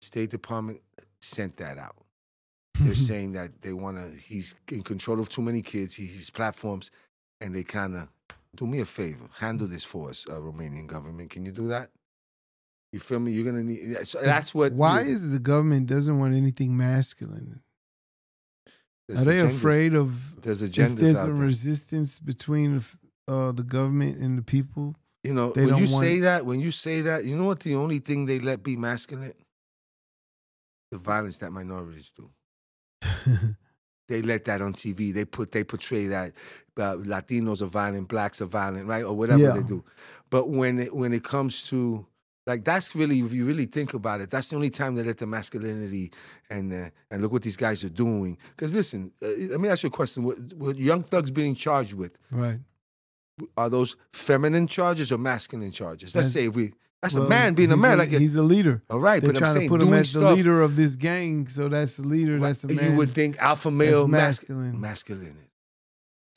State 0.00 0.30
Department 0.30 0.80
sent 1.20 1.56
that 1.56 1.78
out. 1.78 1.96
They're 2.78 2.94
saying 3.10 3.32
that 3.32 3.62
they 3.62 3.72
want 3.72 3.96
to. 3.96 4.16
He's 4.20 4.54
in 4.70 4.82
control 4.82 5.18
of 5.18 5.28
too 5.28 5.42
many 5.42 5.62
kids. 5.62 5.94
He, 5.96 6.06
his 6.06 6.30
platforms, 6.30 6.90
and 7.40 7.54
they 7.54 7.64
kind 7.64 7.96
of 7.96 8.08
do 8.54 8.66
me 8.66 8.80
a 8.80 8.84
favor. 8.84 9.28
Handle 9.38 9.66
this 9.66 9.84
for 9.84 10.10
us, 10.10 10.26
uh, 10.28 10.34
Romanian 10.34 10.86
government. 10.86 11.30
Can 11.30 11.44
you 11.44 11.52
do 11.52 11.68
that? 11.68 11.90
You 12.92 13.00
feel 13.00 13.20
me? 13.20 13.32
You're 13.32 13.44
gonna 13.44 13.64
need. 13.64 14.06
So 14.06 14.20
that's 14.20 14.54
what. 14.54 14.72
Why 14.72 15.02
is 15.02 15.24
it 15.24 15.28
the 15.28 15.40
government 15.40 15.88
doesn't 15.88 16.18
want 16.18 16.34
anything 16.34 16.76
masculine? 16.76 17.60
There's 19.08 19.22
Are 19.22 19.24
they 19.24 19.38
agendas- 19.38 19.56
afraid 19.56 19.94
of 19.94 20.42
There's 20.42 20.62
if 20.62 20.72
there's 20.72 21.22
a 21.22 21.26
there. 21.26 21.32
resistance 21.34 22.18
between 22.18 22.78
the 22.78 23.32
uh, 23.32 23.52
the 23.52 23.62
government 23.64 24.18
and 24.18 24.38
the 24.38 24.42
people? 24.42 24.94
You 25.24 25.34
know, 25.34 25.52
They 25.52 25.66
when 25.66 25.78
you 25.78 25.86
say 25.86 26.20
that, 26.20 26.46
when 26.46 26.60
you 26.60 26.70
say 26.70 27.00
that, 27.02 27.24
you 27.24 27.34
know 27.36 27.44
what? 27.44 27.60
The 27.60 27.74
only 27.74 27.98
thing 27.98 28.26
they 28.26 28.38
let 28.38 28.62
be 28.62 28.76
masculine, 28.76 29.32
the 30.92 30.98
violence 30.98 31.38
that 31.38 31.50
minorities 31.52 32.10
do. 32.16 32.30
They 34.08 34.22
let 34.22 34.46
that 34.46 34.62
on 34.62 34.72
TV. 34.72 35.12
They 35.12 35.26
put 35.26 35.50
they 35.52 35.64
portray 35.64 36.06
that 36.06 36.32
uh, 36.78 36.94
Latinos 36.94 37.60
are 37.60 37.66
violent, 37.66 38.08
blacks 38.08 38.40
are 38.40 38.46
violent, 38.46 38.86
right, 38.86 39.04
or 39.04 39.14
whatever 39.14 39.42
Yeah. 39.42 39.52
they 39.52 39.62
do. 39.62 39.84
But 40.30 40.48
when 40.48 40.78
it 40.78 40.96
when 40.96 41.12
it 41.12 41.22
comes 41.24 41.62
to 41.64 42.06
like 42.48 42.64
that's 42.64 42.88
really 42.96 43.20
if 43.20 43.32
you 43.32 43.44
really 43.44 43.66
think 43.66 43.90
about 43.94 44.20
it, 44.22 44.30
that's 44.30 44.48
the 44.48 44.56
only 44.56 44.70
time 44.70 44.94
they 44.96 45.04
let 45.04 45.18
the 45.18 45.26
masculinity 45.26 46.10
and 46.50 46.72
uh, 46.72 46.90
and 47.10 47.22
look 47.22 47.32
what 47.32 47.42
these 47.42 47.56
guys 47.66 47.84
are 47.84 47.94
doing. 48.06 48.36
Because 48.56 48.72
listen, 48.74 49.12
uh, 49.22 49.28
let 49.52 49.60
me 49.60 49.68
ask 49.68 49.82
you 49.84 49.88
a 49.88 49.92
question: 50.00 50.24
what, 50.24 50.38
what 50.54 50.76
Young 50.76 51.02
Thug's 51.04 51.30
being 51.30 51.54
charged 51.54 51.94
with? 51.94 52.18
right. 52.32 52.58
are 53.56 53.70
those 53.70 53.94
feminine 54.12 54.66
charges 54.66 55.12
or 55.12 55.18
masculine 55.18 55.70
charges? 55.70 56.08
Let's 56.14 56.28
That's- 56.28 56.32
say 56.32 56.46
if 56.48 56.54
we 56.56 56.72
that's 57.00 57.14
Well, 57.14 57.26
a 57.26 57.28
man 57.28 57.54
being 57.54 57.70
a 57.70 57.76
man. 57.76 57.96
like 57.98 58.08
he's 58.08 58.34
a 58.34 58.42
leader. 58.42 58.82
all 58.90 58.98
right, 58.98 59.22
They're 59.22 59.32
but 59.32 59.40
I'm 59.42 59.52
trying 59.52 59.62
to 59.62 59.68
put 59.68 59.82
him 59.82 59.92
as 59.92 60.12
the 60.12 60.32
leader 60.34 60.62
of 60.62 60.74
this 60.74 60.96
gang, 60.96 61.46
so 61.46 61.68
that's 61.68 61.94
the 61.94 62.02
leader. 62.14 62.40
That's 62.40 62.64
a 62.64 62.68
man. 62.68 62.90
you 62.90 62.96
would 62.96 63.12
think 63.12 63.38
alpha 63.38 63.70
male 63.70 64.08
mas- 64.08 64.20
masculine. 64.20 64.80
masculine. 64.80 65.36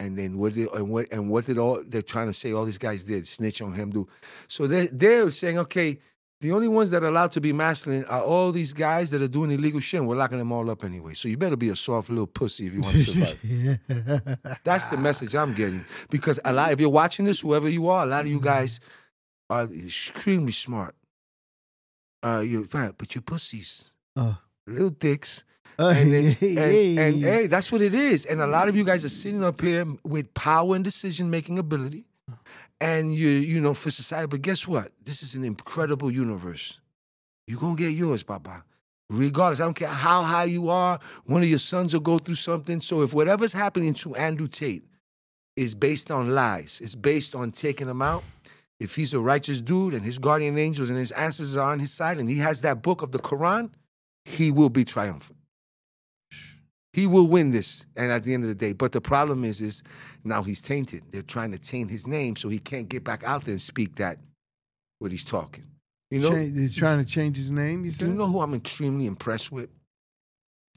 And 0.01 0.17
then 0.17 0.31
what 0.39 0.53
did 0.53 0.67
and 0.74 0.89
what 0.89 1.05
and 1.12 1.29
what 1.29 1.46
did 1.46 1.58
all 1.63 1.84
they're 1.91 2.01
trying 2.13 2.27
to 2.27 2.34
say 2.41 2.51
all 2.53 2.65
these 2.65 2.79
guys 2.88 3.03
did 3.12 3.27
snitch 3.27 3.62
on 3.62 3.74
him 3.74 3.91
do? 3.91 4.08
So 4.48 4.65
they 4.65 4.88
they're 4.88 5.29
saying 5.29 5.60
okay, 5.65 6.00
the 6.41 6.51
only 6.51 6.67
ones 6.67 6.89
that 6.91 7.03
are 7.03 7.08
allowed 7.08 7.31
to 7.34 7.41
be 7.41 7.53
masculine 7.53 8.05
are 8.05 8.24
all 8.24 8.51
these 8.51 8.74
guys 8.74 9.12
that 9.12 9.22
are 9.22 9.27
doing 9.27 9.51
illegal 9.51 9.79
shit. 9.79 10.00
and 10.00 10.08
We're 10.10 10.15
locking 10.24 10.39
them 10.39 10.51
all 10.51 10.67
up 10.72 10.84
anyway. 10.84 11.13
So 11.13 11.27
you 11.27 11.38
better 11.38 11.55
be 11.55 11.70
a 11.70 11.75
soft 11.75 12.10
little 12.10 12.25
pussy 12.39 12.65
if 12.67 12.74
you 12.74 12.81
want 12.81 12.96
to 12.96 13.03
survive. 13.03 14.60
That's 14.63 14.88
the 14.89 14.98
message 14.98 15.36
I'm 15.36 15.53
getting. 15.53 15.86
Because 16.10 16.39
a 16.43 16.51
lot, 16.51 16.72
if 16.72 16.79
you're 16.79 16.89
watching 17.03 17.25
this, 17.25 17.41
whoever 17.41 17.70
you 17.70 17.88
are, 17.89 18.03
a 18.03 18.08
lot 18.08 18.22
of 18.22 18.31
you 18.36 18.39
guys 18.39 18.79
are 19.51 19.65
extremely 19.65 20.51
smart. 20.51 20.96
Uh, 22.24 22.39
you're 22.46 22.65
right, 22.74 22.93
but 22.98 23.13
you're 23.13 23.22
pussies, 23.22 23.93
Uh, 24.15 24.34
little 24.65 24.89
dicks. 24.89 25.43
And, 25.90 26.14
then, 26.14 26.24
hey, 26.40 26.98
and, 26.98 27.16
and 27.16 27.24
hey. 27.24 27.48
that's 27.48 27.72
what 27.72 27.82
it 27.82 27.96
is. 27.96 28.26
And 28.26 28.42
a 28.42 28.48
lot 28.48 28.70
of 28.70 28.76
you 28.76 28.84
guys 28.84 29.06
are 29.06 29.10
sitting 29.10 29.44
up 29.44 29.62
here 29.62 29.86
with 30.04 30.34
power 30.34 30.76
and 30.76 30.84
decision 30.84 31.30
making 31.30 31.60
ability. 31.60 32.06
And 32.80 33.13
you, 33.13 33.30
you 33.30 33.62
know, 33.62 33.74
for 33.74 33.91
society. 33.91 34.28
But 34.28 34.41
guess 34.41 34.67
what? 34.67 34.91
This 35.04 35.22
is 35.22 35.36
an 35.36 35.44
incredible 35.44 36.10
universe. 36.10 36.80
You're 37.46 37.60
gonna 37.60 37.76
get 37.76 37.91
yours, 37.91 38.24
Papa. 38.24 38.63
Regardless, 39.10 39.60
I 39.60 39.65
don't 39.65 39.74
care 39.74 39.89
how 39.89 40.24
high 40.24 40.46
you 40.46 40.70
are, 40.70 40.98
one 41.26 41.41
of 41.41 41.50
your 41.50 41.60
sons 41.60 41.94
will 41.94 42.00
go 42.00 42.17
through 42.17 42.36
something. 42.36 42.80
So 42.80 43.02
if 43.02 43.13
whatever's 43.13 43.52
happening 43.52 43.94
to 43.96 44.15
Andrew 44.15 44.48
Tate 44.48 44.86
is 45.58 45.76
based 45.76 46.10
on 46.10 46.34
lies, 46.34 46.80
it's 46.82 46.96
based 46.96 47.36
on 47.36 47.52
taking 47.52 47.89
him 47.89 48.02
out. 48.02 48.24
If 48.80 48.96
he's 48.96 49.13
a 49.13 49.20
righteous 49.20 49.60
dude 49.60 49.94
and 49.94 50.06
his 50.06 50.17
guardian 50.17 50.58
angels 50.58 50.89
and 50.89 50.98
his 50.98 51.12
ancestors 51.12 51.58
are 51.58 51.72
on 51.72 51.80
his 51.80 51.91
side 51.91 52.20
and 52.20 52.30
he 52.30 52.38
has 52.38 52.62
that 52.62 52.82
book 52.82 53.02
of 53.02 53.12
the 53.12 53.20
Quran, 53.20 53.72
he 54.24 54.50
will 54.50 54.70
be 54.70 54.86
triumphant. 54.86 55.38
He 56.93 57.08
will 57.08 57.27
win 57.27 57.51
this, 57.51 57.86
and 57.95 58.12
at 58.12 58.23
the 58.25 58.34
end 58.34 58.43
of 58.43 58.49
the 58.49 58.56
day. 58.56 58.73
But 58.73 58.91
the 58.91 58.99
problem 58.99 59.45
is, 59.45 59.62
is 59.62 59.82
now 60.25 60.43
he's 60.43 60.60
tainted. 60.60 61.04
They're 61.12 61.21
trying 61.21 61.51
to 61.51 61.58
taint 61.58 61.89
his 61.89 62.06
name 62.06 62.36
so 62.36 62.49
he 62.49 62.60
can't 62.60 62.89
get 62.89 63.04
back 63.04 63.23
out 63.23 63.45
there 63.45 63.54
and 63.54 63.62
speak 63.62 63.95
that 63.95 64.17
what 64.99 65.12
he's 65.12 65.23
talking. 65.23 65.63
You 66.10 66.19
know, 66.19 66.30
Cha- 66.32 66.49
they're 66.51 66.67
trying 66.67 66.99
to 66.99 67.06
change 67.06 67.38
his 67.38 67.49
name. 67.49 67.86
You 67.86 67.91
said. 67.91 68.08
you 68.08 68.13
know 68.13 68.27
who 68.27 68.41
I'm 68.41 68.54
extremely 68.54 69.06
impressed 69.06 69.51
with? 69.54 69.69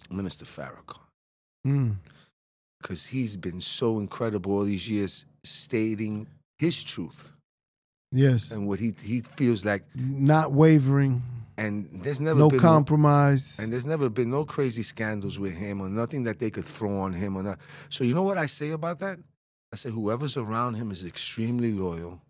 Minister 0.08 0.44
Farrakhan. 0.44 1.00
Mm. 1.66 1.96
Because 2.80 3.06
he's 3.08 3.36
been 3.36 3.60
so 3.60 3.98
incredible 3.98 4.52
all 4.52 4.64
these 4.64 4.88
years 4.88 5.24
stating 5.42 6.26
his 6.58 6.82
truth 6.84 7.32
Yes. 8.12 8.52
and 8.52 8.68
what 8.68 8.78
he 8.78 8.94
he 9.02 9.20
feels 9.22 9.64
like. 9.64 9.84
Not 9.96 10.52
wavering. 10.52 11.22
And 11.56 11.88
there's 12.02 12.20
never 12.20 12.38
No 12.40 12.50
compromise. 12.50 13.58
and 13.60 13.72
there's 13.72 13.84
never 13.86 14.08
been 14.08 14.30
no 14.30 14.44
crazy 14.44 14.82
scandals 14.82 15.38
with 15.38 15.54
him 15.54 15.80
or 15.80 15.88
nothing 15.88 16.24
that 16.24 16.38
they 16.40 16.50
could 16.50 16.64
throw 16.64 16.98
on 17.00 17.12
him 17.12 17.36
or 17.36 17.42
not. 17.42 17.58
So 17.88 18.02
you 18.04 18.12
know 18.14 18.22
what 18.24 18.38
I 18.38 18.46
say 18.46 18.70
about 18.70 18.98
that? 18.98 19.18
I 19.72 19.76
say 19.76 19.90
whoever's 19.90 20.36
around 20.36 20.74
him 20.74 20.90
is 20.90 21.04
extremely 21.04 21.72
loyal. 21.72 22.20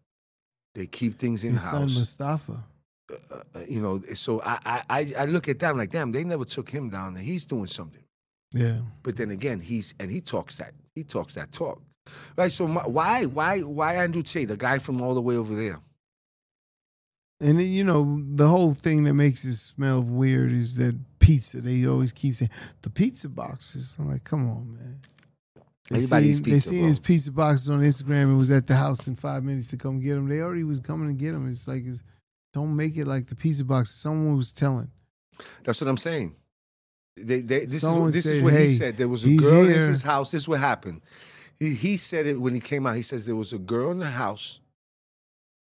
They 0.75 0.87
keep 0.87 1.19
things 1.19 1.45
in 1.45 1.53
His 1.53 1.63
son. 1.63 1.83
Mustafa. 1.85 2.65
uh, 3.11 3.61
you 3.69 3.81
know, 3.81 4.03
so 4.15 4.41
I, 4.45 4.83
I 4.91 5.13
I 5.19 5.25
look 5.27 5.49
at 5.49 5.59
that 5.61 5.71
I'm 5.71 5.79
like, 5.79 5.91
damn, 5.91 6.11
they 6.13 6.25
never 6.25 6.45
took 6.45 6.69
him 6.71 6.91
down. 6.91 7.15
there. 7.15 7.23
He's 7.23 7.45
doing 7.45 7.67
something. 7.67 8.03
Yeah. 8.53 8.79
But 9.03 9.17
then 9.17 9.31
again, 9.31 9.61
he's 9.61 9.95
and 10.01 10.11
he 10.11 10.21
talks 10.21 10.57
that 10.57 10.73
he 10.95 11.05
talks 11.05 11.35
that 11.35 11.53
talk, 11.53 11.81
right? 12.37 12.51
So 12.53 12.67
my, 12.67 12.87
why 12.87 13.25
why 13.27 13.61
why 13.61 13.95
Andrew 13.97 14.23
Tate, 14.23 14.49
the 14.49 14.57
guy 14.57 14.79
from 14.79 15.01
all 15.01 15.15
the 15.15 15.23
way 15.23 15.37
over 15.37 15.55
there? 15.55 15.81
And 17.45 17.59
then, 17.59 17.67
you 17.67 17.85
know, 17.85 18.23
the 18.27 18.49
whole 18.49 18.73
thing 18.73 19.03
that 19.03 19.13
makes 19.13 19.45
it 19.45 19.57
smell 19.57 20.01
weird 20.01 20.51
is 20.51 20.77
that 20.77 20.99
pizza. 21.19 21.61
They 21.61 21.85
always 21.87 22.11
keep 22.11 22.35
saying 22.35 22.51
the 22.81 22.89
pizza 22.89 23.29
boxes. 23.29 23.95
I'm 23.99 24.11
like, 24.11 24.25
come 24.25 24.49
on, 24.49 24.73
man. 24.73 25.01
They 25.91 25.97
Everybody 25.99 26.33
seen, 26.33 26.43
pizza, 26.45 26.51
They 26.51 26.59
seen 26.59 26.79
bro. 26.81 26.89
his 26.89 26.99
pizza 26.99 27.33
boxes 27.33 27.69
on 27.69 27.83
Instagram 27.83 28.23
and 28.23 28.39
was 28.39 28.51
at 28.51 28.67
the 28.67 28.77
house 28.77 29.07
in 29.07 29.15
five 29.17 29.45
minutes 29.45 29.69
to 29.69 29.77
come 29.77 30.01
get 30.01 30.15
them. 30.15 30.27
They 30.27 30.41
already 30.41 30.65
was 30.65 30.81
coming 30.81 31.09
to 31.09 31.13
get 31.13 31.33
them. 31.33 31.47
It's 31.47 31.69
like, 31.69 31.85
it's, 31.85 32.03
don't 32.55 32.75
make 32.75 32.97
it 32.97 33.07
like 33.07 33.27
the 33.27 33.35
pizza 33.35 33.63
boxes. 33.63 33.95
Someone 33.95 34.39
was 34.39 34.51
telling. 34.55 34.91
That's 35.65 35.83
what 35.83 35.89
I'm 35.89 35.99
saying. 35.99 36.37
They, 37.15 37.43
they, 37.43 37.67
this 37.67 37.75
is 37.75 37.81
Someone 37.83 38.05
what, 38.05 38.13
this 38.15 38.25
is 38.25 38.43
what 38.43 38.55
"Hey, 38.55 38.69
he 38.69 38.75
said. 38.75 38.97
There 38.97 39.09
was 39.09 39.27
a 39.27 39.37
girl 39.37 39.65
in 39.65 39.73
his 39.75 40.01
house. 40.01 40.31
This 40.31 40.45
is 40.45 40.49
what 40.49 40.61
happened. 40.61 41.03
He, 41.61 41.75
he 41.75 41.99
said 41.99 42.27
it 42.27 42.41
when 42.41 42.55
he 42.55 42.61
came 42.61 42.87
out. 42.87 42.97
He 42.97 43.03
says 43.03 43.27
there 43.27 43.37
was 43.37 43.53
a 43.53 43.59
girl 43.59 43.91
in 43.91 43.99
the 43.99 44.07
house, 44.07 44.61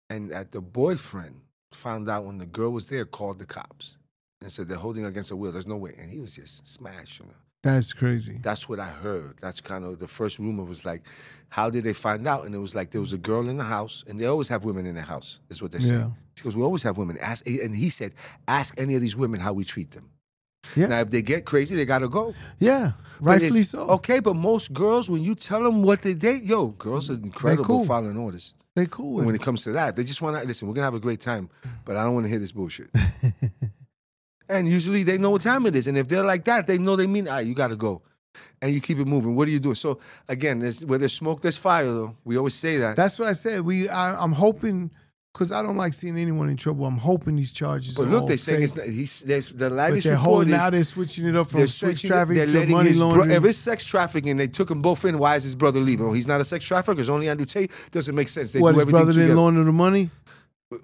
and 0.10 0.30
that 0.32 0.52
the 0.52 0.60
boyfriend 0.62 1.42
found 1.71 2.10
out 2.10 2.25
when 2.25 2.38
the 2.38 2.45
girl 2.45 2.71
was 2.71 2.88
there, 2.88 3.05
called 3.05 3.39
the 3.39 3.45
cops 3.45 3.97
and 4.41 4.51
said 4.51 4.67
they're 4.67 4.77
holding 4.77 5.03
her 5.03 5.10
against 5.10 5.32
a 5.32 5.36
will. 5.36 5.51
There's 5.51 5.67
no 5.67 5.77
way, 5.77 5.95
and 5.97 6.10
he 6.10 6.19
was 6.19 6.36
just 6.36 6.67
smashing 6.67 7.27
know? 7.27 7.34
That's 7.62 7.91
crazy. 7.91 8.39
That's 8.41 8.69
what 8.69 8.79
I 8.79 8.88
heard. 8.88 9.36
That's 9.41 9.60
kind 9.60 9.84
of 9.84 9.99
the 9.99 10.08
first 10.08 10.39
rumor 10.39 10.63
was 10.63 10.86
like, 10.86 11.03
how 11.49 11.69
did 11.69 11.84
they 11.84 11.91
find 11.91 12.25
out? 12.25 12.45
And 12.45 12.55
it 12.55 12.58
was 12.58 12.73
like 12.73 12.91
there 12.91 13.01
was 13.01 13.12
a 13.12 13.17
girl 13.17 13.49
in 13.49 13.58
the 13.58 13.65
house, 13.65 14.03
and 14.08 14.17
they 14.19 14.25
always 14.27 14.47
have 14.47 14.63
women 14.63 14.86
in 14.86 14.95
the 14.95 15.01
house. 15.01 15.41
Is 15.49 15.62
what 15.62 15.71
they 15.71 15.79
say. 15.79 15.95
Yeah. 15.95 16.12
Goes, 16.41 16.55
we 16.55 16.63
always 16.63 16.84
have 16.84 16.97
women. 16.97 17.17
Ask, 17.19 17.45
and 17.45 17.75
he 17.75 17.89
said, 17.89 18.13
ask 18.47 18.73
any 18.77 18.95
of 18.95 19.01
these 19.01 19.17
women 19.17 19.41
how 19.41 19.51
we 19.51 19.65
treat 19.65 19.91
them. 19.91 20.10
Yeah. 20.73 20.88
Now, 20.88 20.99
if 21.01 21.10
they 21.10 21.21
get 21.21 21.43
crazy, 21.43 21.75
they 21.75 21.84
gotta 21.84 22.08
go. 22.08 22.34
Yeah. 22.60 22.93
Rightfully 23.19 23.63
so. 23.63 23.82
Okay, 23.89 24.21
but 24.21 24.36
most 24.36 24.71
girls, 24.71 25.10
when 25.10 25.21
you 25.21 25.36
tell 25.36 25.62
them 25.62 25.84
what 25.84 26.01
they 26.01 26.13
date, 26.13 26.43
yo, 26.43 26.67
girls 26.67 27.10
are 27.10 27.15
incredible 27.15 27.65
cool. 27.65 27.84
following 27.84 28.15
orders. 28.15 28.55
They 28.75 28.86
cool 28.86 29.13
with 29.13 29.25
when 29.25 29.36
it. 29.36 29.41
it 29.41 29.43
comes 29.43 29.63
to 29.63 29.71
that, 29.71 29.95
they 29.95 30.03
just 30.03 30.21
want 30.21 30.38
to 30.38 30.45
listen. 30.45 30.67
We're 30.67 30.73
gonna 30.73 30.86
have 30.86 30.93
a 30.93 30.99
great 30.99 31.19
time, 31.19 31.49
mm. 31.63 31.71
but 31.86 31.95
I 31.95 32.03
don't 32.03 32.13
want 32.13 32.25
to 32.25 32.29
hear 32.29 32.39
this 32.39 32.51
bullshit. 32.51 32.89
and 34.49 34.67
usually 34.67 35.03
they 35.03 35.17
know 35.17 35.32
what 35.32 35.41
time 35.41 35.65
it 35.65 35.75
is, 35.75 35.88
and 35.88 35.97
if 35.97 36.08
they're 36.08 36.23
like 36.23 36.45
that, 36.45 36.67
they 36.67 36.77
know 36.77 36.95
they 36.95 37.08
mean, 37.08 37.27
all 37.27 37.36
right, 37.36 37.45
you 37.45 37.53
gotta 37.55 37.75
go, 37.75 38.01
and 38.62 38.73
you 38.73 38.79
keep 38.82 38.99
it 38.99 39.05
moving. 39.05 39.36
What 39.36 39.47
are 39.47 39.51
you 39.51 39.60
doing? 39.60 39.75
So 39.75 39.99
again, 40.27 40.60
there's, 40.60 40.86
where 40.86 40.99
there's 40.99 41.13
smoke, 41.13 41.41
there's 41.41 41.58
fire. 41.58 41.86
Though 41.86 42.15
we 42.23 42.38
always 42.38 42.55
say 42.55 42.77
that. 42.77 42.95
That's 42.95 43.17
what 43.17 43.27
I 43.27 43.34
said. 43.34 43.62
We, 43.62 43.89
I, 43.89 44.21
I'm 44.21 44.34
hoping, 44.34 44.91
because 45.34 45.52
I 45.52 45.62
don't 45.62 45.78
like 45.78 45.94
seeing 45.94 46.18
anyone 46.18 46.50
in 46.50 46.58
trouble. 46.58 46.86
I'm 46.86 46.98
hoping 46.98 47.36
these 47.36 47.52
charges. 47.52 47.96
but 47.96 48.08
look, 48.08 48.22
all 48.24 48.28
they 48.28 48.38
saying 48.38 48.63
it's 48.63 48.76
not, 48.76 48.86
he's 48.86 49.22
the 49.22 49.70
But 49.70 50.04
they're 50.04 50.15
holding 50.15 50.50
is 50.50 50.58
now. 50.58 50.70
They're 50.70 50.84
switching 50.84 51.28
it 51.28 51.36
up 51.36 51.48
from 51.48 51.60
they're 51.60 51.68
sex 51.68 52.02
trafficking 52.02 52.52
they're 52.52 52.65
to 52.65 52.72
money 52.72 52.89
his 52.89 52.98
bro- 52.98 53.08
laundering. 53.10 53.32
if 53.32 53.46
it's 53.46 53.58
sex 53.58 53.86
trafficking, 53.86 54.32
and 54.32 54.39
they 54.39 54.48
took 54.48 54.68
them 54.70 54.82
both 54.82 55.06
in. 55.06 55.18
Why 55.20 55.36
is 55.36 55.44
his 55.44 55.56
brother 55.56 55.80
leaving? 55.80 56.08
Oh, 56.08 56.13
he's 56.13 56.28
not 56.28 56.42
a 56.42 56.46
sex 56.46 56.65
trafficker. 56.65 57.00
It's 57.00 57.10
only 57.10 57.30
Andrew 57.30 57.46
Tate. 57.46 57.72
Doesn't 57.92 58.15
make 58.15 58.28
sense. 58.28 58.52
They 58.52 58.60
what 58.60 58.72
do 58.72 58.80
his 58.80 58.82
everything 58.84 59.06
brother 59.06 59.13
didn't 59.13 59.38
launder 59.38 59.63
the 59.63 59.72
money? 59.72 60.10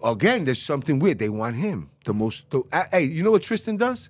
again, 0.04 0.46
there's 0.46 0.62
something 0.62 1.00
weird. 1.00 1.20
They 1.20 1.30
want 1.30 1.56
him 1.56 1.90
the 2.06 2.14
most. 2.14 2.50
The, 2.50 2.64
hey, 2.92 3.04
you 3.04 3.24
know 3.24 3.32
what 3.32 3.44
Tristan 3.44 3.78
does? 3.78 4.10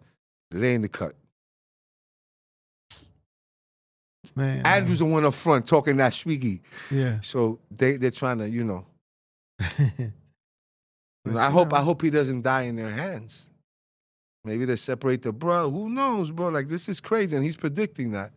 Lay 0.54 0.76
in 0.76 0.82
the 0.82 0.90
cut. 0.90 1.16
Man, 4.36 4.66
Andrew's 4.66 5.00
the 5.00 5.06
one 5.06 5.24
up 5.24 5.34
front 5.34 5.66
talking 5.66 5.98
that 5.98 6.12
swiggy. 6.12 6.62
yeah. 6.92 7.20
So 7.22 7.60
they 7.72 7.98
they're 7.98 8.12
trying 8.12 8.40
to, 8.40 8.50
you 8.50 8.64
know. 8.64 8.86
But, 11.26 11.38
I 11.38 11.50
hope 11.50 11.74
I 11.74 11.82
hope 11.82 12.02
he 12.02 12.10
doesn't 12.10 12.44
die 12.44 12.64
in 12.64 12.76
their 12.76 12.92
hands. 12.92 13.50
Maybe 14.44 14.66
they 14.66 14.76
separate 14.76 15.24
the 15.24 15.34
bro. 15.34 15.72
Who 15.72 15.90
knows, 15.90 16.30
bro? 16.30 16.50
Like 16.50 16.68
this 16.70 16.88
is 16.88 17.02
crazy, 17.02 17.36
and 17.36 17.44
he's 17.44 17.56
predicting 17.56 18.12
that. 18.12 18.32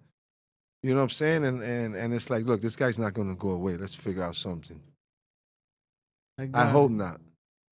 You 0.82 0.90
know 0.90 0.96
what 0.96 1.02
I'm 1.04 1.08
saying? 1.10 1.44
And 1.44 1.62
and 1.62 1.94
and 1.94 2.14
it's 2.14 2.30
like, 2.30 2.46
look, 2.46 2.62
this 2.62 2.76
guy's 2.76 2.98
not 2.98 3.12
gonna 3.12 3.34
go 3.34 3.50
away. 3.50 3.76
Let's 3.76 3.94
figure 3.94 4.22
out 4.22 4.36
something. 4.36 4.80
I 6.38 6.46
got 6.46 6.68
hope 6.68 6.90
not. 6.90 7.20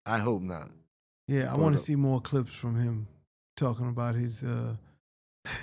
I 0.04 0.18
hope 0.18 0.42
not. 0.42 0.70
Yeah, 1.28 1.52
I 1.52 1.56
want 1.56 1.74
to 1.76 1.80
see 1.80 1.96
more 1.96 2.20
clips 2.20 2.52
from 2.52 2.78
him 2.78 3.06
talking 3.56 3.88
about 3.88 4.14
his. 4.14 4.44
uh 4.44 4.76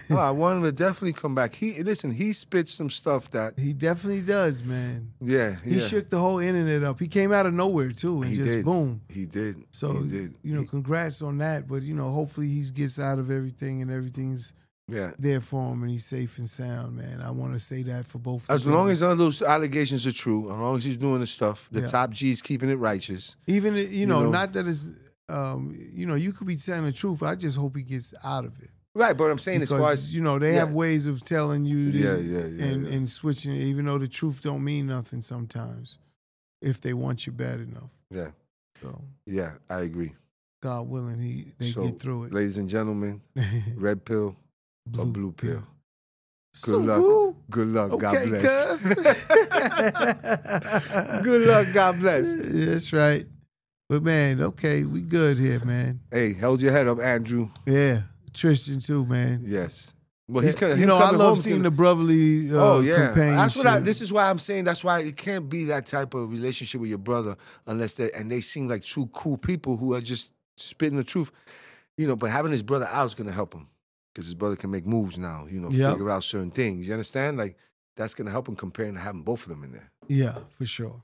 Oh, 0.10 0.18
I 0.18 0.32
want 0.32 0.58
him 0.58 0.64
to 0.64 0.72
definitely 0.72 1.14
come 1.14 1.34
back. 1.36 1.56
He 1.56 1.82
listen. 1.84 2.12
He 2.12 2.34
spits 2.34 2.72
some 2.74 2.90
stuff 2.90 3.30
that. 3.32 3.58
He 3.58 3.74
definitely 3.74 4.22
does, 4.22 4.64
man. 4.64 5.14
Yeah, 5.22 5.56
He 5.64 5.76
yeah. 5.76 5.80
shook 5.88 6.10
the 6.10 6.20
whole 6.20 6.40
internet 6.40 6.84
up. 6.84 7.00
He 7.00 7.08
came 7.08 7.32
out 7.32 7.46
of 7.46 7.54
nowhere 7.54 7.92
too, 7.92 8.22
and 8.22 8.32
He 8.32 8.36
just 8.38 8.52
did. 8.52 8.66
boom. 8.66 9.02
He 9.10 9.26
did. 9.26 9.64
So 9.72 9.94
he 10.02 10.10
did. 10.10 10.36
you 10.44 10.54
know, 10.56 10.62
He- 10.62 10.68
congrats 10.68 11.22
on 11.22 11.38
that. 11.40 11.68
But 11.68 11.84
you 11.84 11.94
know, 11.96 12.12
hopefully 12.12 12.48
he 12.50 12.62
gets 12.72 13.00
out 13.00 13.20
of 13.20 13.32
everything 13.32 13.82
and 13.82 13.90
everything's 13.92 14.54
yeah. 14.88 15.12
there 15.18 15.40
for 15.40 15.72
him, 15.74 15.82
and 15.84 15.92
he's 15.92 16.06
safe 16.06 16.38
and 16.38 16.48
sound, 16.48 16.98
man. 16.98 17.22
I 17.22 17.32
want 17.32 17.54
to 17.54 17.60
say 17.60 17.84
that 17.84 18.06
for 18.06 18.20
both. 18.20 18.50
As 18.50 18.68
long 18.68 18.86
them. 18.88 18.92
as 18.92 19.02
none 19.02 19.12
of 19.12 19.18
those 19.18 19.42
allegations 19.42 20.06
are 20.06 20.12
true, 20.12 20.52
as 20.52 20.58
long 20.58 20.78
as 20.78 20.84
he's 20.84 20.98
doing 20.98 21.22
the 21.22 21.28
stuff, 21.28 21.70
the 21.72 21.82
Yeah. 21.82 21.88
top 21.88 22.10
G's 22.12 22.42
keeping 22.42 22.70
it 22.70 22.76
righteous. 22.76 23.36
even 23.48 23.76
you 23.76 24.06
know, 24.06 24.24
know. 24.24 24.30
not 24.30 24.52
that 24.54 24.68
it's, 24.68 24.90
um, 25.30 25.74
you 25.94 26.06
know, 26.06 26.16
you 26.16 26.34
could 26.34 26.48
be 26.48 26.58
telling 26.58 26.84
the 26.86 26.92
truth. 26.92 27.24
I 27.24 27.36
just 27.36 27.56
hope 27.58 27.78
he 27.78 27.84
gets 27.84 28.14
out 28.26 28.44
of 28.46 28.60
it. 28.62 28.72
Right, 28.96 29.18
but 29.18 29.32
I'm 29.32 29.40
saying 29.40 29.60
because 29.62 29.72
as 29.72 29.80
far 29.80 29.92
as 29.92 30.14
you 30.16 30.22
know, 30.22 30.38
they 30.38 30.54
yeah. 30.54 30.60
have 30.60 30.74
ways 30.74 31.08
of 31.08 31.24
telling 31.24 31.66
you, 31.66 31.92
to- 31.92 31.98
Yeah, 31.98 32.16
yeah, 32.18 32.46
yeah, 32.46 32.66
and 32.66 32.86
yeah. 32.88 32.94
and 32.94 33.10
switching, 33.10 33.56
even 33.56 33.86
though 33.86 33.98
the 33.98 34.08
truth 34.08 34.42
don't 34.44 34.64
mean 34.64 34.86
nothing 34.88 35.20
sometimes, 35.22 35.98
if 36.62 36.80
they 36.80 36.94
want 36.94 37.26
you 37.26 37.34
bad 37.34 37.60
enough. 37.60 37.90
yeah, 38.12 38.30
So 38.82 39.02
yeah, 39.26 39.54
I 39.70 39.80
agree. 39.82 40.14
God 40.62 40.88
willing, 40.88 41.20
he 41.20 41.48
they 41.58 41.66
so, 41.72 41.88
get 41.90 42.00
through 42.00 42.26
it. 42.26 42.34
ladies 42.34 42.58
and 42.60 42.70
gentlemen, 42.70 43.22
red 43.76 44.06
pill 44.06 44.36
or 44.98 45.06
blue 45.06 45.32
pill. 45.32 45.64
So 46.54 46.78
luck. 46.78 46.98
who? 47.00 47.36
Good 47.50 47.68
luck. 47.70 47.98
God 48.00 48.16
Okay, 48.16 48.30
bless. 48.30 48.86
Good 51.24 51.48
luck. 51.48 51.68
God 51.74 52.00
bless. 52.00 52.36
That's 52.38 52.94
right. 52.94 53.26
But 53.90 54.04
man, 54.04 54.40
okay, 54.42 54.84
we 54.84 55.02
good 55.02 55.40
here, 55.40 55.60
man. 55.66 56.02
Hey, 56.12 56.34
hold 56.34 56.62
your 56.62 56.72
head 56.72 56.88
up, 56.88 57.00
Andrew. 57.00 57.50
Yeah, 57.66 58.04
Tristan 58.34 58.80
too, 58.80 59.06
man. 59.06 59.44
Yes. 59.46 59.96
Well, 60.28 60.44
he's 60.44 60.56
kind 60.56 60.72
of 60.72 60.80
you 60.80 60.86
know, 60.86 60.96
I 60.98 61.10
love 61.12 61.38
seeing 61.38 61.64
the 61.64 61.72
brotherly. 61.72 62.50
Uh, 62.50 62.76
Oh 62.76 62.80
yeah, 62.80 63.12
that's 63.14 63.56
what 63.58 63.68
I. 63.68 63.80
This 63.80 64.00
is 64.02 64.12
why 64.12 64.30
I'm 64.30 64.40
saying. 64.40 64.64
That's 64.64 64.84
why 64.84 65.00
it 65.02 65.18
can't 65.18 65.50
be 65.50 65.66
that 65.66 65.86
type 65.86 66.14
of 66.14 66.32
relationship 66.32 66.80
with 66.82 66.90
your 66.90 66.98
brother 67.00 67.36
unless 67.68 67.96
they 67.96 68.10
and 68.12 68.32
they 68.32 68.40
seem 68.42 68.68
like 68.70 68.84
two 68.84 69.08
cool 69.08 69.38
people 69.38 69.76
who 69.78 69.94
are 69.94 70.02
just 70.02 70.32
spitting 70.56 70.98
the 70.98 71.04
truth. 71.04 71.32
You 71.98 72.08
know, 72.08 72.16
but 72.16 72.32
having 72.32 72.52
his 72.54 72.64
brother 72.64 72.88
out 72.88 73.06
is 73.06 73.14
gonna 73.16 73.34
help 73.34 73.54
him 73.54 73.68
because 74.14 74.26
his 74.26 74.34
brother 74.34 74.56
can 74.56 74.72
make 74.72 74.86
moves 74.88 75.18
now. 75.18 75.46
You 75.50 75.60
know, 75.60 75.70
Yep. 75.70 75.92
figure 75.92 76.10
out 76.10 76.24
certain 76.24 76.52
things. 76.52 76.88
You 76.88 76.94
understand? 76.94 77.38
Like 77.38 77.58
that's 77.98 78.14
gonna 78.14 78.32
help 78.32 78.48
him 78.48 78.56
comparing 78.56 78.94
to 78.94 79.00
having 79.02 79.24
both 79.24 79.44
of 79.44 79.50
them 79.50 79.64
in 79.66 79.74
there. 79.74 79.92
yeah, 80.08 80.38
for 80.50 80.66
sure. 80.66 81.02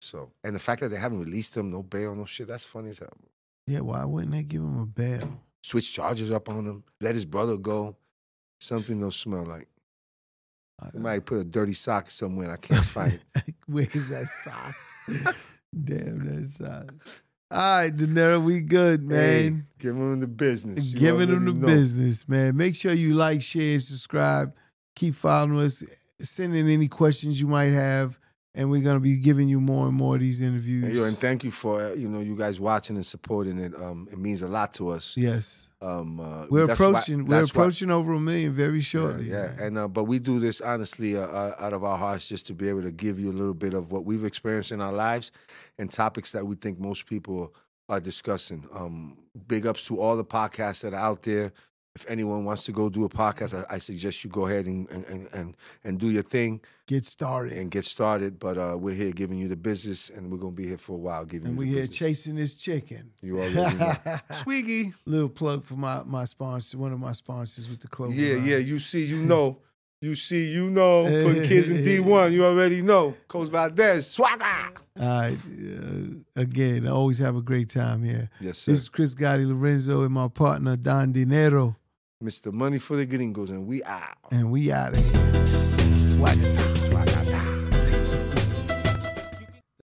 So, 0.00 0.30
and 0.44 0.54
the 0.54 0.60
fact 0.60 0.80
that 0.80 0.88
they 0.90 0.96
haven't 0.96 1.20
released 1.20 1.56
him, 1.56 1.70
no 1.70 1.82
bail, 1.82 2.14
no 2.14 2.24
shit, 2.24 2.48
that's 2.48 2.64
funny 2.64 2.90
as 2.90 2.98
hell. 2.98 3.16
Yeah, 3.66 3.80
why 3.80 4.04
wouldn't 4.04 4.32
they 4.32 4.42
give 4.42 4.62
him 4.62 4.78
a 4.78 4.86
bail? 4.86 5.40
Switch 5.62 5.92
charges 5.92 6.30
up 6.30 6.48
on 6.48 6.64
him, 6.66 6.84
let 7.00 7.14
his 7.14 7.24
brother 7.24 7.56
go. 7.56 7.96
Something 8.60 9.00
don't 9.00 9.12
smell 9.12 9.44
like. 9.44 9.68
They 10.92 11.00
might 11.00 11.18
uh, 11.18 11.20
put 11.22 11.38
a 11.38 11.44
dirty 11.44 11.72
sock 11.72 12.10
somewhere 12.10 12.50
and 12.50 12.52
I 12.54 12.56
can't 12.66 12.84
find 12.84 13.20
it. 13.34 13.54
Where's 13.66 14.08
that 14.08 14.26
sock? 14.26 14.74
Damn 15.84 16.20
that 16.20 16.48
sock. 16.48 16.94
All 17.50 17.58
right, 17.58 17.96
Dinero, 17.96 18.40
we 18.40 18.60
good, 18.60 19.00
Hey, 19.08 19.50
man. 19.50 19.66
give 19.78 19.96
him 19.96 20.20
the 20.20 20.26
business. 20.26 20.90
You 20.92 20.98
Giving 20.98 21.30
them 21.30 21.46
the 21.46 21.52
know. 21.54 21.66
business, 21.66 22.28
man. 22.28 22.56
Make 22.56 22.76
sure 22.76 22.92
you 22.92 23.14
like, 23.14 23.40
share, 23.42 23.78
subscribe. 23.78 24.54
Keep 24.96 25.14
following 25.14 25.58
us. 25.60 25.82
Send 26.20 26.54
in 26.54 26.68
any 26.68 26.88
questions 26.88 27.40
you 27.40 27.46
might 27.46 27.72
have, 27.72 28.18
and 28.58 28.70
we're 28.70 28.82
gonna 28.82 29.00
be 29.00 29.16
giving 29.18 29.48
you 29.48 29.60
more 29.60 29.86
and 29.86 29.96
more 29.96 30.16
of 30.16 30.20
these 30.20 30.40
interviews. 30.42 30.84
And, 30.84 30.94
yo, 30.94 31.04
and 31.04 31.16
thank 31.16 31.44
you 31.44 31.50
for 31.50 31.80
uh, 31.86 31.92
you 31.94 32.08
know 32.08 32.20
you 32.20 32.36
guys 32.36 32.58
watching 32.60 32.96
and 32.96 33.06
supporting 33.06 33.58
it. 33.58 33.74
Um, 33.74 34.08
it 34.12 34.18
means 34.18 34.42
a 34.42 34.48
lot 34.48 34.72
to 34.74 34.90
us. 34.90 35.14
yes, 35.16 35.68
Um, 35.80 36.18
uh, 36.20 36.46
we're 36.50 36.66
that's 36.66 36.78
why- 36.80 36.88
approaching. 36.90 37.24
we're 37.26 37.40
that's 37.40 37.54
why- 37.54 37.62
approaching 37.62 37.90
over 37.90 38.12
a 38.12 38.20
million 38.20 38.52
very 38.52 38.80
shortly. 38.80 39.30
yeah, 39.30 39.46
man. 39.46 39.58
and 39.60 39.78
uh, 39.78 39.88
but 39.88 40.04
we 40.04 40.18
do 40.18 40.38
this 40.40 40.60
honestly 40.60 41.16
uh, 41.16 41.20
uh, 41.22 41.54
out 41.60 41.72
of 41.72 41.84
our 41.84 41.96
hearts, 41.96 42.26
just 42.28 42.46
to 42.48 42.52
be 42.54 42.68
able 42.68 42.82
to 42.82 42.90
give 42.90 43.18
you 43.18 43.30
a 43.30 43.36
little 43.40 43.54
bit 43.54 43.72
of 43.74 43.92
what 43.92 44.04
we've 44.04 44.24
experienced 44.24 44.72
in 44.72 44.80
our 44.80 44.92
lives, 44.92 45.30
and 45.78 45.90
topics 45.90 46.32
that 46.32 46.44
we 46.46 46.56
think 46.56 46.78
most 46.80 47.06
people 47.06 47.54
are 47.88 48.00
discussing. 48.00 48.66
Um, 48.74 49.16
big 49.46 49.66
ups 49.66 49.84
to 49.86 50.00
all 50.00 50.16
the 50.16 50.24
podcasts 50.24 50.82
that 50.82 50.92
are 50.92 51.00
out 51.10 51.22
there. 51.22 51.52
If 51.98 52.08
anyone 52.08 52.44
wants 52.44 52.62
to 52.66 52.72
go 52.72 52.88
do 52.88 53.04
a 53.04 53.08
podcast, 53.08 53.52
I, 53.58 53.74
I 53.76 53.78
suggest 53.78 54.22
you 54.22 54.30
go 54.30 54.46
ahead 54.46 54.66
and 54.66 54.88
and, 54.90 55.04
and 55.06 55.28
and 55.32 55.56
and 55.84 55.98
do 55.98 56.08
your 56.10 56.22
thing 56.22 56.60
Get 56.86 57.04
started. 57.04 57.52
and 57.58 57.70
get 57.70 57.84
started. 57.84 58.38
But 58.38 58.56
uh, 58.56 58.76
we're 58.78 58.94
here 58.94 59.10
giving 59.12 59.36
you 59.38 59.48
the 59.48 59.56
business, 59.56 60.08
and 60.10 60.30
we're 60.30 60.38
gonna 60.38 60.52
be 60.52 60.66
here 60.68 60.78
for 60.78 60.92
a 60.92 61.02
while 61.06 61.24
giving 61.24 61.48
And 61.48 61.54
you 61.56 61.58
we're 61.58 61.64
here 61.74 61.82
business. 61.82 61.98
chasing 61.98 62.36
this 62.36 62.54
chicken. 62.54 63.10
You 63.20 63.40
already 63.40 63.76
know. 63.76 63.96
Swiggy. 64.42 64.94
Little 65.06 65.28
plug 65.28 65.64
for 65.64 65.74
my 65.76 66.02
my 66.04 66.24
sponsor, 66.24 66.78
one 66.78 66.92
of 66.92 67.00
my 67.00 67.12
sponsors 67.12 67.68
with 67.68 67.80
the 67.80 67.88
clothing. 67.88 68.16
Yeah, 68.18 68.34
line. 68.34 68.46
yeah. 68.46 68.56
You 68.58 68.78
see, 68.78 69.04
you 69.04 69.18
know. 69.18 69.58
You 70.00 70.14
see, 70.14 70.52
you 70.52 70.70
know. 70.70 71.02
Put 71.24 71.42
kids 71.48 71.68
in 71.70 71.78
D1. 71.78 72.30
You 72.30 72.44
already 72.44 72.82
know. 72.82 73.16
Coach 73.26 73.48
Valdez. 73.48 74.08
Swagger. 74.08 74.44
All 75.00 75.04
right. 75.08 75.36
Uh, 75.36 76.40
again, 76.40 76.86
I 76.86 76.90
always 76.90 77.18
have 77.18 77.34
a 77.34 77.42
great 77.42 77.68
time 77.68 78.04
here. 78.04 78.30
Yes, 78.40 78.58
sir. 78.58 78.70
This 78.72 78.82
is 78.82 78.88
Chris 78.88 79.16
Gotti 79.16 79.44
Lorenzo 79.48 80.02
and 80.04 80.12
my 80.14 80.28
partner 80.28 80.76
Don 80.76 81.10
Dinero, 81.10 81.74
Mr. 82.22 82.52
Money 82.52 82.78
for 82.78 82.96
the 82.96 83.06
Gringos, 83.06 83.48
and 83.48 83.64
we 83.64 83.80
out. 83.84 84.18
and 84.32 84.50
we 84.50 84.72
out 84.72 84.92
of 84.92 85.12
here. 85.12 85.46
Swagger. 85.94 86.77